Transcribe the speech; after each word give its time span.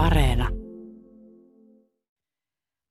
Areena. 0.00 0.48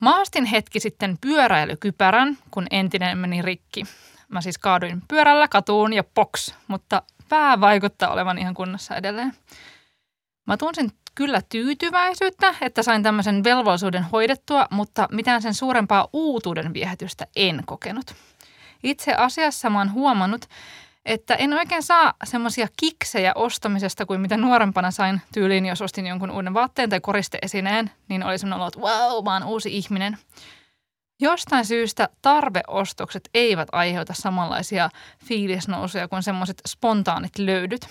Mä 0.01 0.21
ostin 0.21 0.45
hetki 0.45 0.79
sitten 0.79 1.17
pyöräilykypärän, 1.21 2.37
kun 2.51 2.67
entinen 2.71 3.17
meni 3.17 3.41
rikki. 3.41 3.83
Mä 4.27 4.41
siis 4.41 4.57
kaaduin 4.57 5.01
pyörällä 5.07 5.47
katuun 5.47 5.93
ja 5.93 6.03
poks, 6.03 6.55
mutta 6.67 7.01
pää 7.29 7.61
vaikuttaa 7.61 8.11
olevan 8.11 8.37
ihan 8.37 8.53
kunnossa 8.53 8.95
edelleen. 8.95 9.33
Mä 10.47 10.57
tunsin 10.57 10.91
kyllä 11.15 11.41
tyytyväisyyttä, 11.49 12.55
että 12.61 12.83
sain 12.83 13.03
tämmöisen 13.03 13.43
velvollisuuden 13.43 14.03
hoidettua, 14.03 14.67
mutta 14.71 15.07
mitään 15.11 15.41
sen 15.41 15.53
suurempaa 15.53 16.07
uutuuden 16.13 16.73
viehätystä 16.73 17.27
en 17.35 17.63
kokenut. 17.65 18.15
Itse 18.83 19.13
asiassa 19.13 19.69
mä 19.69 19.77
oon 19.77 19.91
huomannut, 19.91 20.45
että 21.05 21.35
en 21.35 21.53
oikein 21.53 21.83
saa 21.83 22.13
semmoisia 22.23 22.67
kiksejä 22.79 23.31
ostamisesta 23.35 24.05
kuin 24.05 24.21
mitä 24.21 24.37
nuorempana 24.37 24.91
sain 24.91 25.21
tyyliin, 25.33 25.65
jos 25.65 25.81
ostin 25.81 26.07
jonkun 26.07 26.31
uuden 26.31 26.53
vaatteen 26.53 26.89
tai 26.89 26.99
koristeesineen, 26.99 27.91
niin 28.09 28.23
oli 28.23 28.37
semmoinen 28.37 28.59
olo, 28.59 28.67
että 28.67 28.79
wow, 28.79 29.23
mä 29.23 29.33
oon 29.33 29.43
uusi 29.43 29.77
ihminen. 29.77 30.17
Jostain 31.21 31.65
syystä 31.65 32.09
tarveostokset 32.21 33.29
eivät 33.33 33.67
aiheuta 33.71 34.13
samanlaisia 34.13 34.89
fiilisnousuja 35.25 36.07
kuin 36.07 36.23
semmoiset 36.23 36.61
spontaanit 36.67 37.37
löydyt. 37.37 37.81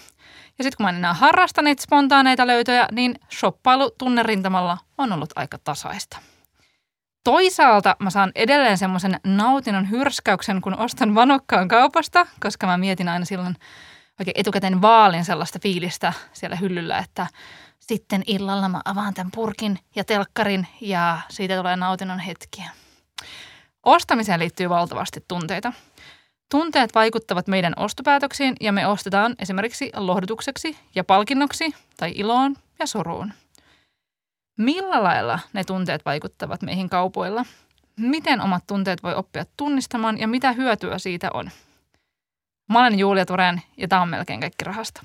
Ja 0.58 0.64
sitten 0.64 0.77
kun 0.77 0.84
mä 0.84 0.90
en 0.90 0.96
enää 0.96 1.14
harrasta 1.14 1.62
niitä 1.62 1.82
spontaaneita 1.82 2.46
löytöjä, 2.46 2.88
niin 2.92 3.20
shoppailu 3.32 3.90
tunnerintamalla 3.98 4.78
on 4.98 5.12
ollut 5.12 5.30
aika 5.36 5.58
tasaista. 5.64 6.18
Toisaalta 7.28 7.96
mä 7.98 8.10
saan 8.10 8.32
edelleen 8.34 8.78
semmoisen 8.78 9.20
nautinnon 9.24 9.91
hyrskäyksen, 9.91 10.60
kun 10.60 10.78
ostan 10.78 11.14
vanokkaan 11.14 11.69
kaupasta, 11.69 12.27
koska 12.41 12.66
mä 12.66 12.78
mietin 12.78 13.09
aina 13.09 13.24
silloin 13.24 13.56
oikein 14.20 14.41
etukäteen 14.41 14.82
vaalin 14.82 15.24
sellaista 15.24 15.59
fiilistä 15.59 16.12
siellä 16.33 16.56
hyllyllä, 16.56 16.98
että 16.98 17.27
sitten 17.78 18.22
illalla 18.27 18.69
mä 18.69 18.80
avaan 18.84 19.14
tämän 19.14 19.30
purkin 19.34 19.78
ja 19.96 20.05
telkkarin 20.05 20.66
ja 20.80 21.19
siitä 21.28 21.56
tulee 21.56 21.77
nautinnon 21.77 22.19
hetkiä. 22.19 22.70
Ostamiseen 23.83 24.41
liittyy 24.41 24.69
valtavasti 24.69 25.24
tunteita. 25.28 25.72
Tunteet 26.50 26.95
vaikuttavat 26.95 27.47
meidän 27.47 27.72
ostopäätöksiin 27.77 28.55
ja 28.61 28.72
me 28.72 28.86
ostetaan 28.86 29.34
esimerkiksi 29.39 29.91
lohdutukseksi 29.97 30.77
ja 30.95 31.05
palkinnoksi 31.05 31.74
tai 31.97 32.12
iloon 32.14 32.56
ja 32.78 32.86
suruun. 32.86 33.33
Millä 34.59 35.03
lailla 35.03 35.39
ne 35.53 35.64
tunteet 35.64 36.05
vaikuttavat 36.05 36.62
meihin 36.62 36.89
kaupoilla? 36.89 37.45
Miten 37.97 38.41
omat 38.41 38.64
tunteet 38.67 39.03
voi 39.03 39.14
oppia 39.14 39.45
tunnistamaan 39.56 40.19
ja 40.19 40.28
mitä 40.28 40.53
hyötyä 40.53 40.98
siitä 40.98 41.31
on? 41.34 41.51
Mä 42.69 42.81
olen 42.81 42.98
Julia 42.98 43.27
Turen 43.27 43.62
ja 43.77 43.89
tämä 43.89 44.03
on 44.03 44.09
melkein 44.09 44.41
kaikki 44.41 44.64
rahasta. 44.64 45.03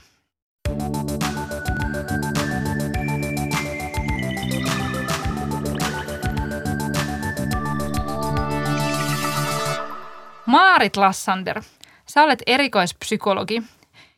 Maarit 10.46 10.98
Lassander, 10.98 11.62
sä 12.06 12.24
olet 12.24 12.44
erikoispsykologi 12.48 13.64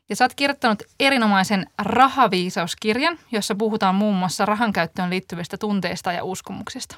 ja 0.09 0.15
sä 0.15 0.23
oot 0.23 0.33
kirjoittanut 0.33 0.83
erinomaisen 0.99 1.65
rahaviisauskirjan, 1.77 3.19
jossa 3.31 3.55
puhutaan 3.55 3.95
muun 3.95 4.15
muassa 4.15 4.45
rahan 4.45 4.73
käyttöön 4.73 5.09
liittyvistä 5.09 5.57
tunteista 5.57 6.11
ja 6.11 6.23
uskomuksista. 6.23 6.95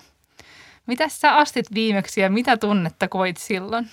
Mitä 0.86 1.10
sä 1.10 1.36
astit 1.36 1.74
viimeksi 1.74 2.22
ja 2.22 2.30
mitä 2.30 2.58
tunnetta 2.58 3.08
koit 3.08 3.38
silloin? 3.38 3.90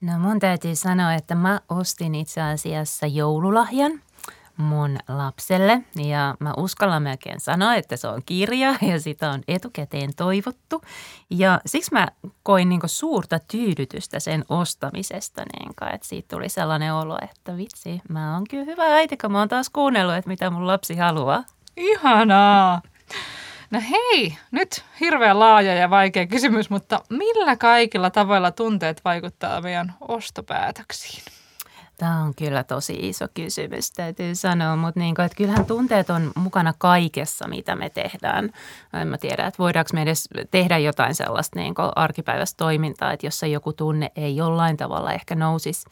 No 0.00 0.18
mun 0.18 0.38
täytyy 0.38 0.76
sanoa, 0.76 1.14
että 1.14 1.34
mä 1.34 1.60
ostin 1.68 2.14
itse 2.14 2.40
asiassa 2.40 3.06
joululahjan– 3.06 3.92
mun 4.56 4.98
lapselle 5.08 5.82
ja 5.96 6.34
mä 6.40 6.54
uskallan 6.56 7.02
melkein 7.02 7.40
sanoa, 7.40 7.74
että 7.74 7.96
se 7.96 8.08
on 8.08 8.22
kirja 8.26 8.74
ja 8.92 9.00
sitä 9.00 9.30
on 9.30 9.42
etukäteen 9.48 10.10
toivottu. 10.16 10.82
Ja 11.30 11.60
siksi 11.66 11.92
mä 11.92 12.08
koin 12.42 12.68
niin 12.68 12.80
suurta 12.86 13.38
tyydytystä 13.38 14.20
sen 14.20 14.44
ostamisesta, 14.48 15.42
niin 15.42 15.70
että 15.94 16.08
siitä 16.08 16.36
tuli 16.36 16.48
sellainen 16.48 16.94
olo, 16.94 17.18
että 17.22 17.56
vitsi, 17.56 18.00
mä 18.08 18.34
oon 18.34 18.44
kyllä 18.50 18.64
hyvä 18.64 18.84
äiti, 18.84 19.16
kun 19.16 19.32
mä 19.32 19.38
oon 19.38 19.48
taas 19.48 19.70
kuunnellut, 19.70 20.14
että 20.14 20.30
mitä 20.30 20.50
mun 20.50 20.66
lapsi 20.66 20.96
haluaa. 20.96 21.44
Ihanaa! 21.76 22.82
No 23.70 23.80
hei, 23.90 24.36
nyt 24.50 24.84
hirveän 25.00 25.38
laaja 25.38 25.74
ja 25.74 25.90
vaikea 25.90 26.26
kysymys, 26.26 26.70
mutta 26.70 27.00
millä 27.10 27.56
kaikilla 27.56 28.10
tavoilla 28.10 28.50
tunteet 28.50 29.00
vaikuttaa 29.04 29.60
meidän 29.60 29.94
ostopäätöksiin? 30.00 31.41
Tämä 32.02 32.22
on 32.22 32.34
kyllä 32.34 32.64
tosi 32.64 32.98
iso 33.00 33.26
kysymys, 33.34 33.92
täytyy 33.92 34.34
sanoa, 34.34 34.76
mutta 34.76 35.00
niin 35.00 35.14
kuin, 35.14 35.26
että 35.26 35.36
kyllähän 35.36 35.66
tunteet 35.66 36.10
on 36.10 36.32
mukana 36.34 36.74
kaikessa, 36.78 37.48
mitä 37.48 37.76
me 37.76 37.90
tehdään. 37.90 38.50
En 38.92 39.08
mä 39.08 39.18
tiedä, 39.18 39.46
että 39.46 39.58
voidaanko 39.58 39.90
me 39.94 40.02
edes 40.02 40.28
tehdä 40.50 40.78
jotain 40.78 41.14
sellaista 41.14 41.58
niin 41.58 41.74
arkipäiväistä 41.96 42.56
toimintaa, 42.56 43.12
että 43.12 43.26
jossa 43.26 43.46
joku 43.46 43.72
tunne 43.72 44.10
ei 44.16 44.36
jollain 44.36 44.76
tavalla 44.76 45.12
ehkä 45.12 45.34
nousisi 45.34 45.86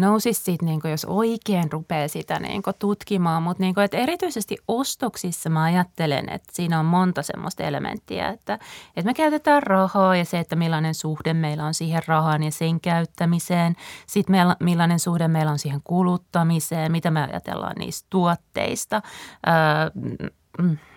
nousisi 0.00 0.42
sit, 0.42 0.62
niin 0.62 0.80
jos 0.90 1.04
oikein 1.04 1.72
rupeaa 1.72 2.08
sitä 2.08 2.40
niin 2.40 2.62
kuin, 2.62 2.74
tutkimaan. 2.78 3.42
Mutta 3.42 3.62
niin 3.62 3.74
erityisesti 3.92 4.56
ostoksissa 4.68 5.50
mä 5.50 5.62
ajattelen, 5.62 6.28
että 6.28 6.48
siinä 6.52 6.80
on 6.80 6.86
monta 6.86 7.22
semmoista 7.22 7.62
elementtiä, 7.62 8.28
että, 8.28 8.54
että 8.96 9.10
me 9.10 9.14
käytetään 9.14 9.62
rahaa 9.62 10.16
ja 10.16 10.24
se, 10.24 10.38
että 10.38 10.56
millainen 10.56 10.94
suhde 10.94 11.34
meillä 11.34 11.64
on 11.64 11.74
siihen 11.74 12.02
rahaan 12.06 12.42
ja 12.42 12.50
sen 12.50 12.80
käyttämiseen. 12.80 13.76
Sitten 14.06 14.32
meillä, 14.32 14.56
millainen 14.60 14.98
suhde 14.98 15.28
meillä 15.28 15.52
on 15.52 15.58
siihen 15.58 15.80
kuluttamiseen, 15.84 16.92
mitä 16.92 17.10
me 17.10 17.22
ajatellaan 17.22 17.76
niistä 17.78 18.06
tuotteista. 18.10 19.02
Öö, 19.48 20.30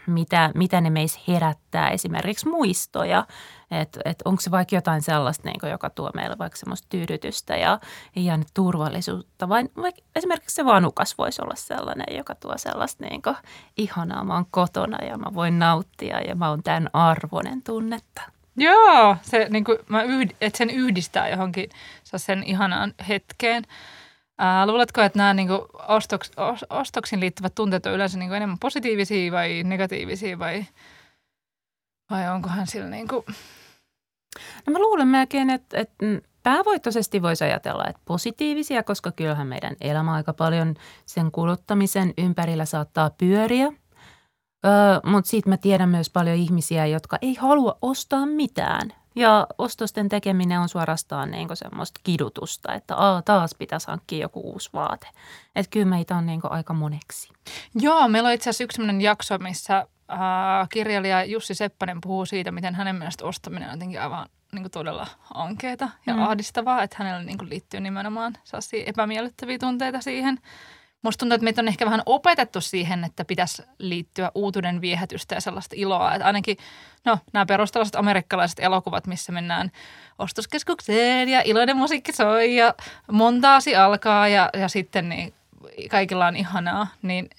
mitä, 0.08 0.52
mitä 0.56 0.82
ne 0.82 0.90
meissä 0.90 1.20
herättää, 1.28 1.90
esimerkiksi 1.90 2.50
muistoja, 2.50 3.28
että 3.72 4.00
et 4.06 4.22
onko 4.26 4.42
se 4.42 4.52
vaikka 4.52 4.76
jotain 4.76 5.02
sellaista, 5.02 5.50
niin 5.50 5.60
kuin, 5.60 5.72
joka 5.72 5.90
tuo 5.90 6.12
meille 6.16 6.38
vaikka 6.38 6.58
semmoista 6.60 6.88
tyydytystä 6.90 7.56
ja, 7.56 7.80
ja 8.16 8.40
turvallisuutta, 8.54 9.50
vai 9.50 9.64
vaikka 9.78 10.02
esimerkiksi 10.16 10.56
se 10.56 10.66
vanukas 10.66 11.18
voisi 11.18 11.42
olla 11.42 11.56
sellainen, 11.56 12.18
joka 12.18 12.36
tuo 12.36 12.54
sellaista 12.58 13.06
niin 13.06 13.22
kuin, 13.22 13.36
ihanaa, 13.78 14.24
mä 14.24 14.34
oon 14.34 14.46
kotona 14.52 15.06
ja 15.06 15.18
mä 15.18 15.34
voin 15.34 15.60
nauttia 15.60 16.22
ja 16.22 16.36
mä 16.36 16.50
oon 16.50 16.64
tämän 16.64 16.90
arvoinen 16.94 17.62
tunnetta. 17.62 18.22
Joo, 18.56 19.18
se, 19.22 19.48
niin 19.50 19.64
kuin, 19.64 19.78
mä 19.90 20.04
yhd, 20.04 20.32
että 20.42 20.58
sen 20.58 20.70
yhdistää 20.70 21.30
johonkin 21.30 21.70
sen 22.04 22.44
ihanaan 22.44 22.94
hetkeen. 23.08 23.64
Ää, 24.38 24.68
luuletko, 24.68 25.02
että 25.02 25.20
nämä 25.20 25.34
niin 25.34 25.50
ostoks, 25.88 26.32
ostoksiin 26.70 27.20
liittyvät 27.20 27.56
tunteet 27.56 27.86
on 27.86 27.94
yleensä 27.94 28.20
niin 28.20 28.30
kuin 28.30 28.38
enemmän 28.38 28.60
positiivisia 28.60 29.32
vai 29.32 29.64
negatiivisia 29.64 30.40
vai, 30.40 30.66
vai 32.10 32.30
onkohan 32.30 32.68
sillä 32.68 32.90
niin 32.90 33.08
kuin... 33.08 33.26
No 34.68 34.74
mä 34.74 34.80
luulen 34.80 35.08
melkein, 35.08 35.50
että, 35.50 35.78
että 35.78 36.06
päävoittoisesti 36.44 37.22
voisi 37.22 37.44
ajatella, 37.44 37.86
että 37.88 38.02
positiivisia, 38.06 38.84
koska 38.84 39.12
kyllähän 39.12 39.48
meidän 39.48 39.76
elämä 39.82 40.14
aika 40.14 40.34
paljon 40.34 40.76
sen 41.06 41.32
kuluttamisen 41.32 42.14
ympärillä 42.18 42.66
saattaa 42.66 43.10
pyöriä. 43.10 43.66
Öö, 44.66 45.00
mutta 45.06 45.30
sitten 45.30 45.54
mä 45.54 45.58
tiedän 45.58 45.90
myös 45.90 46.10
paljon 46.10 46.38
ihmisiä, 46.38 46.86
jotka 46.86 47.18
ei 47.22 47.34
halua 47.34 47.78
ostaa 47.82 48.26
mitään. 48.26 48.94
Ja 49.16 49.48
ostosten 49.58 50.10
tekeminen 50.10 50.60
on 50.60 50.70
suorastaan 50.70 51.32
niin 51.32 51.48
semmoista 51.54 52.00
kidutusta, 52.04 52.74
että 52.74 52.96
aa, 52.96 53.22
taas 53.22 53.56
pitäisi 53.56 53.88
hankkia 53.88 54.22
joku 54.22 54.40
uusi 54.52 54.70
vaate. 54.74 55.08
Että 55.56 55.70
kyllä 55.70 55.86
meitä 55.86 56.16
on 56.16 56.26
niin 56.26 56.42
aika 56.44 56.74
moneksi. 56.74 57.30
Joo, 57.76 58.08
meillä 58.08 58.28
on 58.28 58.34
itse 58.34 58.50
asiassa 58.50 58.64
yksi 58.64 58.76
sellainen 58.76 59.02
jakso, 59.02 59.38
missä 59.38 59.78
äh, 60.12 60.70
kirjailija 60.70 61.24
Jussi 61.24 61.56
Seppänen 61.56 62.02
puhuu 62.02 62.26
siitä, 62.26 62.52
miten 62.52 62.76
hänen 62.76 62.96
mielestä 62.96 63.26
ostaminen 63.26 63.70
on 63.70 63.76
jotenkin 63.76 64.02
aivan 64.02 64.30
niin 64.52 64.72
todella 64.72 65.08
ankeeta 65.34 65.90
ja 66.06 66.14
mm. 66.14 66.22
ahdistavaa, 66.22 66.84
että 66.84 66.96
hänellä 67.00 67.24
niin 67.24 67.50
liittyy 67.50 67.80
nimenomaan 67.80 68.38
sellaisia 68.44 68.84
epämiellyttäviä 68.86 69.58
tunteita 69.58 70.02
siihen– 70.02 70.40
Musta 71.04 71.20
tuntuu, 71.20 71.36
että 71.36 71.44
meitä 71.44 71.62
on 71.62 71.68
ehkä 71.68 71.86
vähän 71.86 72.04
opetettu 72.06 72.62
siihen, 72.62 73.04
että 73.04 73.26
pitäisi 73.26 73.64
liittyä 73.78 74.32
uutuuden 74.36 74.82
viehätystä 74.82 75.36
ja 75.36 75.42
sellaista 75.42 75.76
iloa. 75.78 76.14
Että 76.14 76.26
ainakin 76.26 76.58
no, 77.06 77.20
nämä 77.34 77.46
perustalaiset 77.46 77.96
amerikkalaiset 77.96 78.60
elokuvat, 78.60 79.08
missä 79.08 79.32
mennään 79.32 79.72
ostoskeskukseen 80.20 81.30
ja 81.30 81.42
iloinen 81.46 81.78
musiikki 81.78 82.12
soi 82.14 82.56
ja 82.56 82.74
montaasi 83.12 83.76
alkaa 83.76 84.28
ja, 84.28 84.50
ja 84.54 84.68
sitten 84.68 85.10
niin 85.10 85.34
kaikilla 85.90 86.28
on 86.28 86.36
ihanaa, 86.36 86.88
niin, 87.02 87.30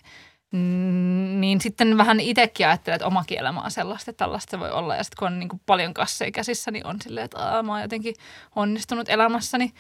niin 1.41 1.61
sitten 1.61 1.99
vähän 1.99 2.21
itsekin 2.21 2.67
ajattelee, 2.67 2.95
että 2.95 3.07
oma 3.07 3.25
elämä 3.31 3.61
on 3.61 3.71
sellaista, 3.71 4.11
että 4.11 4.25
tällaista 4.25 4.51
se 4.51 4.61
voi 4.61 4.71
olla. 4.71 4.97
Ja 4.97 5.05
sitten 5.05 5.17
kun 5.19 5.27
on 5.27 5.39
niin 5.39 5.61
paljon 5.67 5.95
kasseja 5.95 6.31
käsissä, 6.31 6.71
niin 6.71 6.87
on 6.87 6.97
silleen, 7.03 7.25
että 7.25 7.39
Aa, 7.39 7.63
mä 7.63 7.73
oon 7.73 7.83
jotenkin 7.83 8.15
onnistunut 8.57 9.09
elämässäni. 9.09 9.73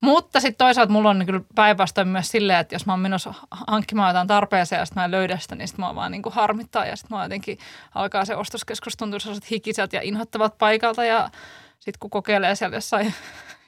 Mutta 0.00 0.40
sitten 0.40 0.58
toisaalta 0.58 0.92
mulla 0.92 1.10
on 1.10 1.26
kyllä 1.26 1.40
päinvastoin 1.54 2.08
myös 2.08 2.28
silleen, 2.30 2.58
että 2.58 2.74
jos 2.74 2.86
mä 2.86 2.92
oon 2.92 3.00
menossa 3.00 3.34
hankkimaan 3.50 4.10
jotain 4.10 4.28
tarpeeseen 4.28 4.78
ja 4.80 4.86
sitten 4.86 5.00
mä 5.00 5.04
en 5.04 5.10
löydä 5.10 5.38
sitä, 5.38 5.54
niin 5.54 5.68
sitten 5.68 5.84
mä 5.84 5.94
vaan 5.94 6.12
niin 6.12 6.22
kuin 6.22 6.32
harmittaa 6.32 6.86
ja 6.86 6.96
sitten 6.96 7.18
mä 7.18 7.24
jotenkin 7.24 7.58
alkaa 7.94 8.24
se 8.24 8.36
ostoskeskus 8.36 8.96
tuntua 8.96 9.18
sellaiset 9.18 9.50
hikiset 9.50 9.92
ja 9.92 10.00
inhottavat 10.02 10.58
paikalta 10.58 11.04
ja 11.04 11.30
sitten 11.78 11.98
kun 12.00 12.10
kokeilee 12.10 12.54
siellä 12.54 12.76
jossain 12.76 13.14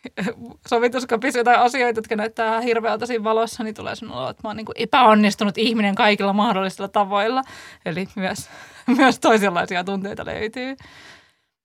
sovituskapissa 0.68 1.38
jotain 1.38 1.60
asioita, 1.60 1.98
jotka 1.98 2.16
näyttää 2.16 2.60
hirveältä 2.60 3.06
siinä 3.06 3.24
valossa, 3.24 3.64
niin 3.64 3.74
tulee 3.74 3.94
olo, 4.10 4.30
että 4.30 4.40
mä 4.44 4.48
oon 4.48 4.56
niin 4.56 4.66
kuin 4.66 4.76
epäonnistunut 4.78 5.58
ihminen 5.58 5.94
kaikilla 5.94 6.32
mahdollisilla 6.32 6.88
tavoilla. 6.88 7.42
Eli 7.84 8.08
myös, 8.16 8.50
myös 8.98 9.18
toisenlaisia 9.18 9.84
tunteita 9.84 10.26
löytyy. 10.26 10.76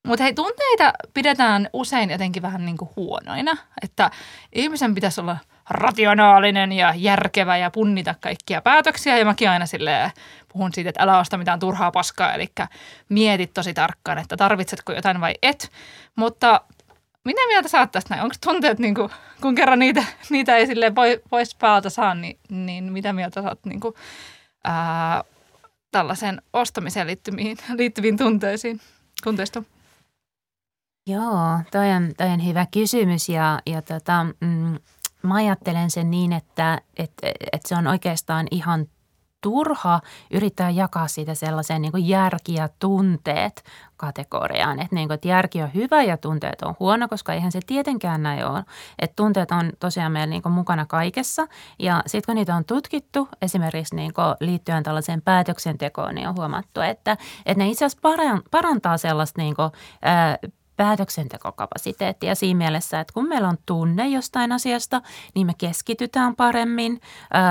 Mutta 0.07 0.23
hei, 0.23 0.33
tunteita 0.33 0.93
pidetään 1.13 1.69
usein 1.73 2.09
jotenkin 2.09 2.41
vähän 2.41 2.65
niin 2.65 2.77
kuin 2.77 2.89
huonoina, 2.95 3.57
että 3.83 4.11
ihmisen 4.53 4.95
pitäisi 4.95 5.21
olla 5.21 5.37
rationaalinen 5.69 6.71
ja 6.71 6.93
järkevä 6.97 7.57
ja 7.57 7.71
punnita 7.71 8.15
kaikkia 8.21 8.61
päätöksiä. 8.61 9.17
Ja 9.17 9.25
mäkin 9.25 9.49
aina 9.49 9.65
silleen 9.65 10.11
puhun 10.53 10.73
siitä, 10.73 10.89
että 10.89 11.03
älä 11.03 11.19
osta 11.19 11.37
mitään 11.37 11.59
turhaa 11.59 11.91
paskaa, 11.91 12.33
eli 12.33 12.47
mietit 13.09 13.53
tosi 13.53 13.73
tarkkaan, 13.73 14.17
että 14.17 14.37
tarvitsetko 14.37 14.93
jotain 14.93 15.21
vai 15.21 15.33
et. 15.41 15.71
Mutta 16.15 16.61
mitä 17.25 17.47
mieltä 17.47 17.69
sä 17.69 17.87
tästä 17.87 18.13
näin? 18.13 18.23
Onko 18.23 18.35
tunteet, 18.45 18.79
niin 18.79 18.95
kuin, 18.95 19.09
kun 19.41 19.55
kerran 19.55 19.79
niitä, 19.79 20.03
niitä 20.29 20.55
ei 20.57 20.67
sille 20.67 20.91
pois 21.29 21.55
päältä 21.55 21.89
saa, 21.89 22.15
niin, 22.15 22.39
niin 22.49 22.93
mitä 22.93 23.13
mieltä 23.13 23.41
sä 23.41 23.49
oot 23.49 23.65
niin 23.65 23.79
kuin, 23.79 23.95
ää, 24.63 25.23
tällaiseen 25.91 26.41
ostamiseen 26.53 27.07
liittyviin, 27.07 27.57
liittyviin 27.77 28.17
tunteisiin, 28.17 28.81
tunteista? 29.23 29.63
Joo, 31.07 31.59
toi 31.71 31.91
on, 31.91 32.11
toi 32.17 32.27
on 32.29 32.45
hyvä 32.45 32.65
kysymys 32.73 33.29
ja, 33.29 33.59
ja 33.65 33.81
tota, 33.81 34.23
mm, 34.23 34.77
mä 35.23 35.35
ajattelen 35.35 35.91
sen 35.91 36.11
niin, 36.11 36.33
että 36.33 36.81
et, 36.97 37.11
et 37.53 37.65
se 37.65 37.75
on 37.75 37.87
oikeastaan 37.87 38.47
ihan 38.51 38.85
turha 39.41 40.01
yrittää 40.31 40.69
jakaa 40.69 41.07
siitä 41.07 41.35
sellaiseen 41.35 41.81
niin 41.81 41.91
kuin 41.91 42.07
järki 42.07 42.53
ja 42.53 42.69
tunteet 42.79 43.63
kategoriaan. 43.97 44.79
Että, 44.79 44.95
niin 44.95 45.07
kuin, 45.07 45.15
että 45.15 45.27
järki 45.27 45.61
on 45.61 45.73
hyvä 45.73 46.03
ja 46.03 46.17
tunteet 46.17 46.61
on 46.61 46.75
huono, 46.79 47.07
koska 47.07 47.33
eihän 47.33 47.51
se 47.51 47.59
tietenkään 47.67 48.23
näin 48.23 48.45
ole. 48.45 48.63
Että 48.99 49.15
tunteet 49.15 49.51
on 49.51 49.71
tosiaan 49.79 50.11
meillä 50.11 50.29
niin 50.29 50.41
kuin 50.41 50.53
mukana 50.53 50.85
kaikessa. 50.85 51.47
Ja 51.79 52.03
sitten 52.05 52.25
kun 52.25 52.35
niitä 52.35 52.55
on 52.55 52.65
tutkittu 52.65 53.27
esimerkiksi 53.41 53.95
niin 53.95 54.13
kuin 54.13 54.35
liittyen 54.39 54.83
tällaiseen 54.83 55.21
päätöksentekoon, 55.21 56.15
niin 56.15 56.27
on 56.27 56.35
huomattu, 56.35 56.81
että, 56.81 57.17
että 57.45 57.63
ne 57.63 57.69
itse 57.69 57.85
asiassa 57.85 58.09
parantaa 58.51 58.97
sellaista 58.97 59.41
niin 59.41 59.55
kuin, 59.55 59.71
ää, 60.01 60.37
päätöksentekokapasiteettia 60.77 62.35
siinä 62.35 62.57
mielessä, 62.57 62.99
että 62.99 63.13
kun 63.13 63.27
meillä 63.27 63.49
on 63.49 63.57
tunne 63.65 64.07
jostain 64.07 64.51
asiasta, 64.51 65.01
niin 65.35 65.47
me 65.47 65.53
keskitytään 65.57 66.35
paremmin, 66.35 67.01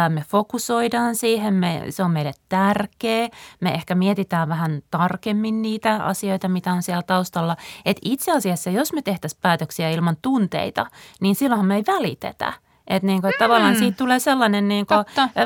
me 0.09 0.25
fokusoidaan 0.29 1.17
siihen, 1.17 1.55
me, 1.55 1.85
se 1.91 2.03
on 2.03 2.11
meille 2.11 2.33
tärkeä, 2.49 3.29
me 3.61 3.75
ehkä 3.75 3.95
mietitään 3.95 4.49
vähän 4.49 4.83
tarkemmin 4.91 5.63
niitä 5.63 6.05
asioita, 6.05 6.49
mitä 6.49 6.73
on 6.73 6.83
siellä 6.83 7.03
taustalla. 7.03 7.57
Et 7.85 7.97
itse 8.03 8.33
asiassa, 8.33 8.71
jos 8.71 8.93
me 8.93 9.03
tehtäisiin 9.03 9.41
päätöksiä 9.43 9.91
ilman 9.91 10.17
tunteita, 10.23 10.87
niin 11.21 11.35
silloin 11.35 11.67
me 11.67 11.77
ei 11.77 11.85
välitetä. 11.87 12.53
Että 12.87 13.07
niinku, 13.07 13.27
et 13.27 13.39
tavallaan 13.39 13.75
mm. 13.75 13.79
siitä 13.79 13.97
tulee 13.97 14.19
sellainen 14.19 14.69
niinku, 14.69 14.95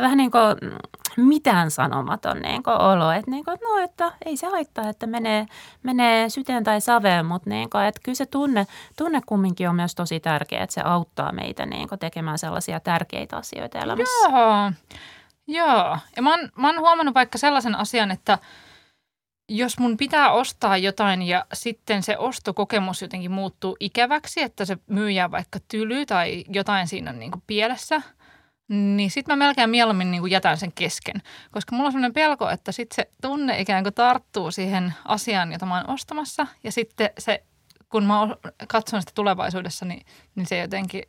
vähän 0.01 0.19
niin 0.19 0.31
kuin 0.31 0.43
mitään 1.17 1.71
sanomaton 1.71 2.43
niin 2.43 2.63
kuin 2.63 2.81
olo. 2.81 3.13
Että, 3.13 3.31
niin 3.31 3.45
kuin, 3.45 3.55
että 3.55 3.67
no, 3.69 3.79
että 3.79 4.13
ei 4.27 4.37
se 4.37 4.47
haittaa, 4.47 4.89
että 4.89 5.07
menee, 5.07 5.47
menee 5.83 6.29
syteen 6.29 6.65
tai 6.65 6.81
saveen, 6.81 7.27
mutta 7.27 7.51
niin 7.51 7.71
kuin, 7.71 7.85
että 7.85 8.01
kyllä 8.05 8.17
se 8.17 8.27
tunne, 8.27 8.67
tunne 8.97 9.21
kumminkin 9.27 9.69
on 9.69 9.77
myös 9.77 9.95
tosi 9.95 10.21
tärkeä, 10.21 10.63
että 10.63 10.75
se 10.75 10.81
auttaa 10.81 11.33
meitä 11.33 11.67
niin 11.67 11.89
kuin 11.89 11.99
tekemään 11.99 12.39
sellaisia 12.39 12.81
tärkeitä 12.81 13.37
asioita 13.37 13.79
elämässä. 13.79 14.29
Joo, 14.29 14.73
joo. 15.47 15.99
Ja 16.17 16.23
mä 16.23 16.31
oon, 16.31 16.49
mä 16.57 16.69
oon 16.69 16.81
huomannut 16.81 17.15
vaikka 17.15 17.39
sellaisen 17.39 17.75
asian, 17.75 18.11
että 18.11 18.39
jos 19.49 19.79
mun 19.79 19.97
pitää 19.97 20.31
ostaa 20.33 20.77
jotain 20.77 21.23
ja 21.23 21.45
sitten 21.53 22.03
se 22.03 22.19
ostokokemus 22.19 23.03
jotenkin 23.03 23.31
muuttuu 23.31 23.77
ikäväksi, 23.81 24.43
että 24.43 24.65
se 24.65 24.79
myyjä 24.87 25.31
vaikka 25.31 25.59
tyly 25.69 26.07
tai 26.07 26.45
jotain 26.49 26.89
siinä 26.89 27.11
on 27.11 27.19
niin 27.19 27.31
kuin 27.31 27.43
pielessä– 27.47 28.03
niin 28.69 29.11
sitten 29.11 29.39
mä 29.39 29.45
melkein 29.45 29.71
mieluummin 29.71 30.11
niin 30.11 30.21
kuin 30.21 30.31
jätän 30.31 30.59
sen 30.59 30.73
kesken. 30.73 31.23
Koska 31.51 31.77
mulla 31.77 31.87
on 31.87 31.93
sellainen 31.93 32.13
pelko, 32.13 32.51
että 32.51 32.73
sitten 32.73 32.97
se 32.97 33.11
tunne 33.23 33.61
ikään 33.61 33.83
kuin 33.83 33.95
tarttuu 33.95 34.51
siihen 34.51 34.95
asiaan, 35.05 35.53
jota 35.53 35.67
mä 35.67 35.77
oon 35.77 35.91
ostamassa. 35.91 36.47
Ja 36.65 36.73
sitten 36.73 37.11
se, 37.19 37.43
kun 37.89 38.05
mä 38.05 38.15
katson 38.69 39.03
sitä 39.03 39.13
tulevaisuudessa, 39.15 39.85
niin, 39.85 40.07
niin 40.35 40.47
se 40.47 40.59
jotenkin 40.59 41.03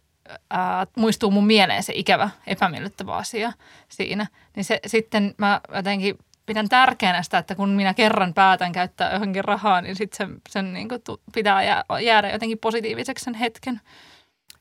ää, 0.49 0.87
muistuu 0.97 1.31
mun 1.31 1.47
mieleen 1.47 1.83
se 1.83 1.93
ikävä, 1.95 2.29
epämiellyttävä 2.47 3.15
asia 3.15 3.53
siinä. 3.89 4.27
Niin 4.55 4.63
se 4.65 4.79
sitten 4.85 5.35
mä 5.37 5.61
jotenkin 5.75 6.17
pidän 6.45 6.69
tärkeänä 6.69 7.23
sitä, 7.23 7.37
että 7.37 7.55
kun 7.55 7.69
minä 7.69 7.93
kerran 7.93 8.33
päätän 8.33 8.71
käyttää 8.71 9.13
johonkin 9.13 9.45
rahaa, 9.45 9.81
niin 9.81 9.95
sitten 9.95 10.17
sen, 10.17 10.41
sen 10.49 10.73
niin 10.73 10.89
kuin 10.89 11.01
pitää 11.33 11.83
jäädä 12.01 12.31
jotenkin 12.31 12.59
positiiviseksi 12.59 13.25
sen 13.25 13.33
hetken. 13.33 13.81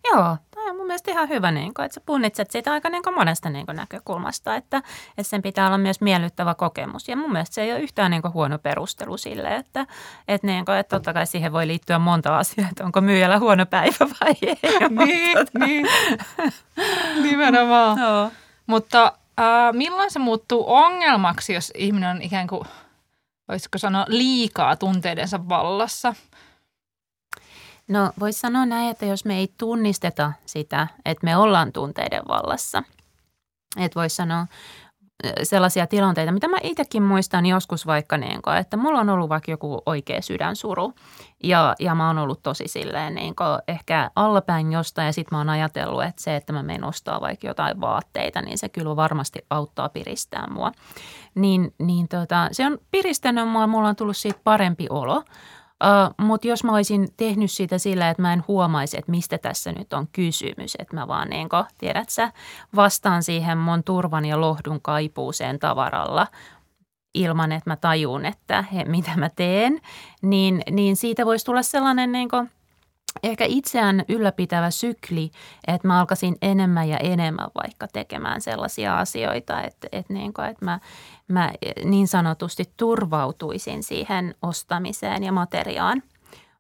Joo, 0.05 0.37
tämä 0.51 0.71
on 0.71 0.77
mun 0.77 0.87
mielestä 0.87 1.11
ihan 1.11 1.29
hyvä, 1.29 1.51
niin 1.51 1.75
kuin, 1.75 1.87
että 1.87 1.95
sä 1.95 2.01
punnitset 2.07 2.51
siitä 2.51 2.73
aika 2.73 2.89
niin 2.89 3.03
monesta 3.15 3.51
niin 3.51 3.67
näkökulmasta, 3.73 4.55
että, 4.55 4.77
että 5.09 5.23
sen 5.23 5.43
pitää 5.43 5.67
olla 5.67 5.79
myös 5.79 6.01
miellyttävä 6.01 6.55
kokemus. 6.55 7.09
Ja 7.09 7.17
mun 7.17 7.33
mielestä 7.33 7.55
se 7.55 7.63
ei 7.63 7.73
ole 7.73 7.81
yhtään 7.81 8.11
niin 8.11 8.23
kuin 8.23 8.35
huono 8.35 8.59
perustelu 8.59 9.17
sille, 9.17 9.57
että, 9.57 9.87
että, 10.29 10.47
niin 10.47 10.65
kuin, 10.65 10.79
että 10.79 10.97
totta 10.97 11.13
kai 11.13 11.27
siihen 11.27 11.53
voi 11.53 11.67
liittyä 11.67 11.99
monta 11.99 12.39
asiaa, 12.39 12.69
että 12.69 12.85
onko 12.85 13.01
myyjällä 13.01 13.39
huono 13.39 13.67
päivä 13.67 14.07
vai 14.21 14.35
ei. 14.43 14.57
niin, 15.07 15.39
mutta, 15.39 15.59
niin. 15.59 15.87
nimenomaan. 17.23 17.99
No. 17.99 18.33
Mutta 18.67 19.13
äh, 19.41 19.73
milloin 19.73 20.11
se 20.11 20.19
muuttuu 20.19 20.65
ongelmaksi, 20.75 21.55
jos 21.55 21.73
ihminen 21.75 22.11
on 22.11 22.23
ikään 22.23 22.47
kuin, 22.47 22.65
voisiko 23.49 23.79
sanoa, 23.79 24.05
liikaa 24.09 24.77
tunteidensa 24.77 25.49
vallassa– 25.49 26.15
No 27.89 28.13
voisi 28.21 28.41
sanoa 28.41 28.67
näin, 28.67 28.91
että 28.91 29.07
jos 29.07 29.25
me 29.25 29.39
ei 29.39 29.53
tunnisteta 29.59 30.33
sitä, 30.47 30.87
että 31.05 31.25
me 31.25 31.37
ollaan 31.37 31.73
tunteiden 31.73 32.23
vallassa, 32.29 32.83
että 33.77 34.01
voisi 34.01 34.17
sanoa 34.17 34.47
sellaisia 35.43 35.87
tilanteita, 35.87 36.33
mitä 36.33 36.49
mä 36.49 36.57
itsekin 36.63 37.03
muistan 37.03 37.47
joskus 37.47 37.87
vaikka 37.87 38.17
niin 38.17 38.43
kuin, 38.43 38.57
että 38.57 38.77
mulla 38.77 39.01
on 39.01 39.09
ollut 39.09 39.29
vaikka 39.29 39.51
joku 39.51 39.83
oikea 39.87 40.23
sydänsuru 40.23 40.93
ja, 41.45 41.75
ja 41.79 41.95
mä 41.95 42.07
oon 42.07 42.19
ollut 42.19 42.43
tosi 42.43 42.69
silleen 42.69 43.15
niin 43.15 43.37
kuin 43.37 43.59
ehkä 43.69 44.11
allapäin 44.17 44.73
jostain 44.73 45.07
ja 45.07 45.13
sitten 45.13 45.37
mä 45.37 45.41
oon 45.41 45.49
ajatellut, 45.49 46.05
että 46.05 46.23
se, 46.23 46.37
että 46.37 46.53
mä 46.53 46.63
menen 46.63 46.85
ostaa 46.85 47.21
vaikka 47.21 47.47
jotain 47.47 47.81
vaatteita, 47.81 48.43
niin 48.43 48.59
se 48.59 48.69
kyllä 48.69 48.97
varmasti 48.97 49.39
auttaa 49.51 49.89
piristää 49.89 50.47
mua. 50.51 50.73
Niin, 51.35 51.75
niin 51.79 52.09
tota, 52.09 52.49
se 52.53 52.67
on 52.67 52.79
piristänyt 52.91 53.49
mua, 53.49 53.67
mulla 53.67 53.89
on 53.89 53.97
tullut 53.97 54.17
siitä 54.17 54.41
parempi 54.45 54.87
olo– 54.91 55.23
Uh, 55.85 56.27
Mutta 56.27 56.49
jos 56.49 56.65
mä 56.65 56.73
olisin 56.73 57.09
tehnyt 57.17 57.51
sitä 57.51 57.79
sillä, 57.79 58.11
että 58.11 58.23
mä 58.23 58.33
en 58.33 58.45
huomaisi, 58.49 58.99
että 58.99 59.11
mistä 59.11 59.39
tässä 59.39 59.73
nyt 59.73 59.93
on 59.93 60.09
kysymys, 60.13 60.77
että 60.79 60.97
mä 60.97 61.09
vaan 61.09 61.29
niin 61.29 61.49
kuin, 61.49 61.65
tiedät 61.79 62.09
sä, 62.09 62.33
vastaan 62.77 63.23
siihen 63.23 63.59
mun 63.59 63.85
turvan 63.85 64.25
ja 64.25 64.41
lohdun 64.41 64.83
kaipuuseen 64.83 65.59
tavaralla 65.59 66.27
ilman, 67.15 67.53
että 67.53 67.71
mä 67.71 67.77
tajun, 67.77 68.27
että 68.27 68.63
he, 68.63 68.85
mitä 68.85 69.11
mä 69.17 69.29
teen, 69.29 69.81
niin, 70.23 70.63
niin 70.71 70.97
siitä 70.97 71.27
voisi 71.27 71.45
tulla 71.45 71.63
sellainen 71.63 72.13
niin 72.13 72.29
kuin, 72.29 72.51
ehkä 73.23 73.45
itseään 73.45 74.05
ylläpitävä 74.09 74.71
sykli, 74.71 75.31
että 75.67 75.89
mä 75.89 76.01
alkaisin 76.01 76.37
enemmän 76.43 76.89
ja 76.89 76.99
enemmän 76.99 77.49
vaikka 77.65 77.89
tekemään 77.89 78.41
sellaisia 78.41 78.99
asioita, 78.99 79.63
että, 79.63 79.89
että, 79.93 80.13
niin 80.13 80.33
kuin, 80.33 80.49
että 80.49 80.65
mä, 80.65 80.81
mä 81.29 81.53
niin 81.85 82.09
sanotusti 82.09 82.65
turvautuisin 82.77 83.83
siihen 83.83 84.35
ostamiseen 84.43 85.23
ja 85.23 85.33
materiaan. 85.33 86.03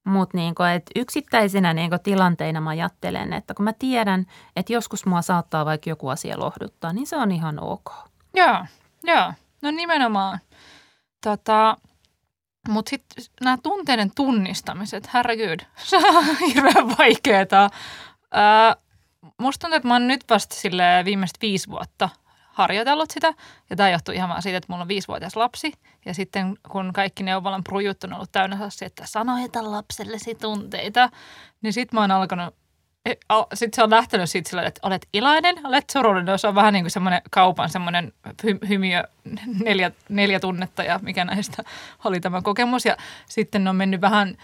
Mutta 0.04 0.36
niin 0.36 0.54
yksittäisenä 0.96 1.74
niin 1.74 1.90
tilanteina 2.02 2.60
mä 2.60 2.70
ajattelen, 2.70 3.32
että 3.32 3.54
kun 3.54 3.64
mä 3.64 3.72
tiedän, 3.72 4.26
että 4.56 4.72
joskus 4.72 5.06
mua 5.06 5.22
saattaa 5.22 5.64
vaikka 5.64 5.90
joku 5.90 6.08
asia 6.08 6.38
lohduttaa, 6.40 6.92
niin 6.92 7.06
se 7.06 7.16
on 7.16 7.32
ihan 7.32 7.62
ok. 7.62 7.90
Joo, 8.34 8.64
joo. 9.04 9.32
No 9.62 9.70
nimenomaan. 9.70 10.38
Tota, 11.24 11.76
mutta 12.68 12.90
sitten 12.90 13.24
nämä 13.40 13.58
tunteiden 13.62 14.10
tunnistamiset, 14.14 15.14
herregud, 15.14 15.60
se 15.84 15.96
on 15.96 16.24
hirveän 16.36 16.98
vaikeaa. 16.98 17.70
musta 19.38 19.60
tuntuu, 19.60 19.76
että 19.76 19.88
mä 19.88 19.94
oon 19.94 20.08
nyt 20.08 20.24
vasta 20.30 20.54
sille 20.54 20.84
viimeiset 21.04 21.38
viisi 21.42 21.70
vuotta 21.70 22.08
harjoitellut 22.56 23.10
sitä. 23.10 23.34
Ja 23.70 23.76
tämä 23.76 23.90
johtuu 23.90 24.14
ihan 24.14 24.28
vaan 24.28 24.42
siitä, 24.42 24.58
että 24.58 24.72
mulla 24.72 24.82
on 24.82 24.88
viisivuotias 24.88 25.36
lapsi. 25.36 25.72
Ja 26.04 26.14
sitten 26.14 26.56
kun 26.72 26.92
kaikki 26.92 27.22
neuvolan 27.22 27.64
prujut 27.64 28.04
on 28.04 28.12
ollut 28.12 28.32
täynnä 28.32 28.58
että 28.82 29.06
sanoita 29.06 29.70
lapsellesi 29.70 30.34
tunteita, 30.34 31.10
niin 31.62 31.72
sitten 31.72 31.96
mä 31.96 32.00
oon 32.00 32.10
alkanut 32.10 32.54
sitten 33.54 33.76
se 33.76 33.82
on 33.82 33.90
lähtenyt 33.90 34.30
siitä 34.30 34.50
sillä, 34.50 34.62
että 34.62 34.80
olet 34.82 35.08
iloinen, 35.12 35.66
olet 35.66 35.90
surullinen. 35.90 36.38
Se 36.38 36.48
on 36.48 36.54
vähän 36.54 36.72
niin 36.72 36.84
kuin 36.84 36.90
semmoinen 36.90 37.22
kaupan 37.30 37.70
semmoinen 37.70 38.12
hy- 38.28 38.68
hymiö, 38.68 39.04
neljä, 39.64 39.90
neljä 40.08 40.40
tunnetta 40.40 40.82
ja 40.82 41.00
mikä 41.02 41.24
näistä 41.24 41.62
oli 42.04 42.20
tämä 42.20 42.42
kokemus. 42.42 42.84
Ja 42.84 42.96
sitten 43.28 43.68
on 43.68 43.76
mennyt 43.76 44.00
vähän 44.00 44.36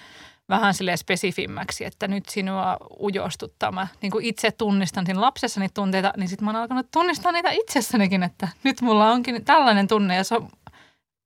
vähän 0.49 0.75
sille 0.75 0.97
spesifimmäksi, 0.97 1.85
että 1.85 2.09
nyt 2.09 2.29
sinua 2.29 2.77
ujostuttaa. 3.01 3.73
Mä 3.73 3.87
niin 4.03 4.13
kuin 4.13 4.25
itse 4.25 4.51
tunnistan 4.51 5.07
siinä 5.07 5.21
lapsessani 5.21 5.69
tunteita, 5.75 6.13
niin 6.17 6.29
sitten 6.29 6.45
mä 6.45 6.51
oon 6.51 6.61
alkanut 6.61 6.91
tunnistaa 6.91 7.33
niitä 7.33 7.51
itsessänikin, 7.51 8.23
että 8.23 8.49
nyt 8.65 8.81
mulla 8.81 9.11
onkin 9.11 9.45
tällainen 9.45 9.89
tunne 9.89 10.17
ja 10.17 10.25
se 10.25 10.35
on 10.35 10.49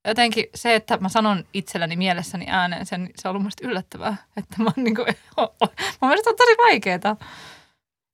jotenkin 0.07 0.45
se, 0.55 0.75
että 0.75 0.99
mä 1.01 1.09
sanon 1.09 1.45
itselleni 1.55 1.97
mielessäni 1.97 2.47
ääneen 2.49 2.87
sen, 2.87 3.11
se 3.17 3.29
on 3.29 3.31
ollut 3.31 3.45
musta 3.45 3.69
yllättävää. 3.69 4.17
Että 4.37 4.57
mä 4.59 4.65
oon 4.65 4.85
niin 4.85 4.95
kuin, 4.95 5.07
mun 6.01 6.09
mielestä 6.09 6.31
on 6.31 6.37
tosi 6.37 6.57
vaikeaa. 6.59 7.17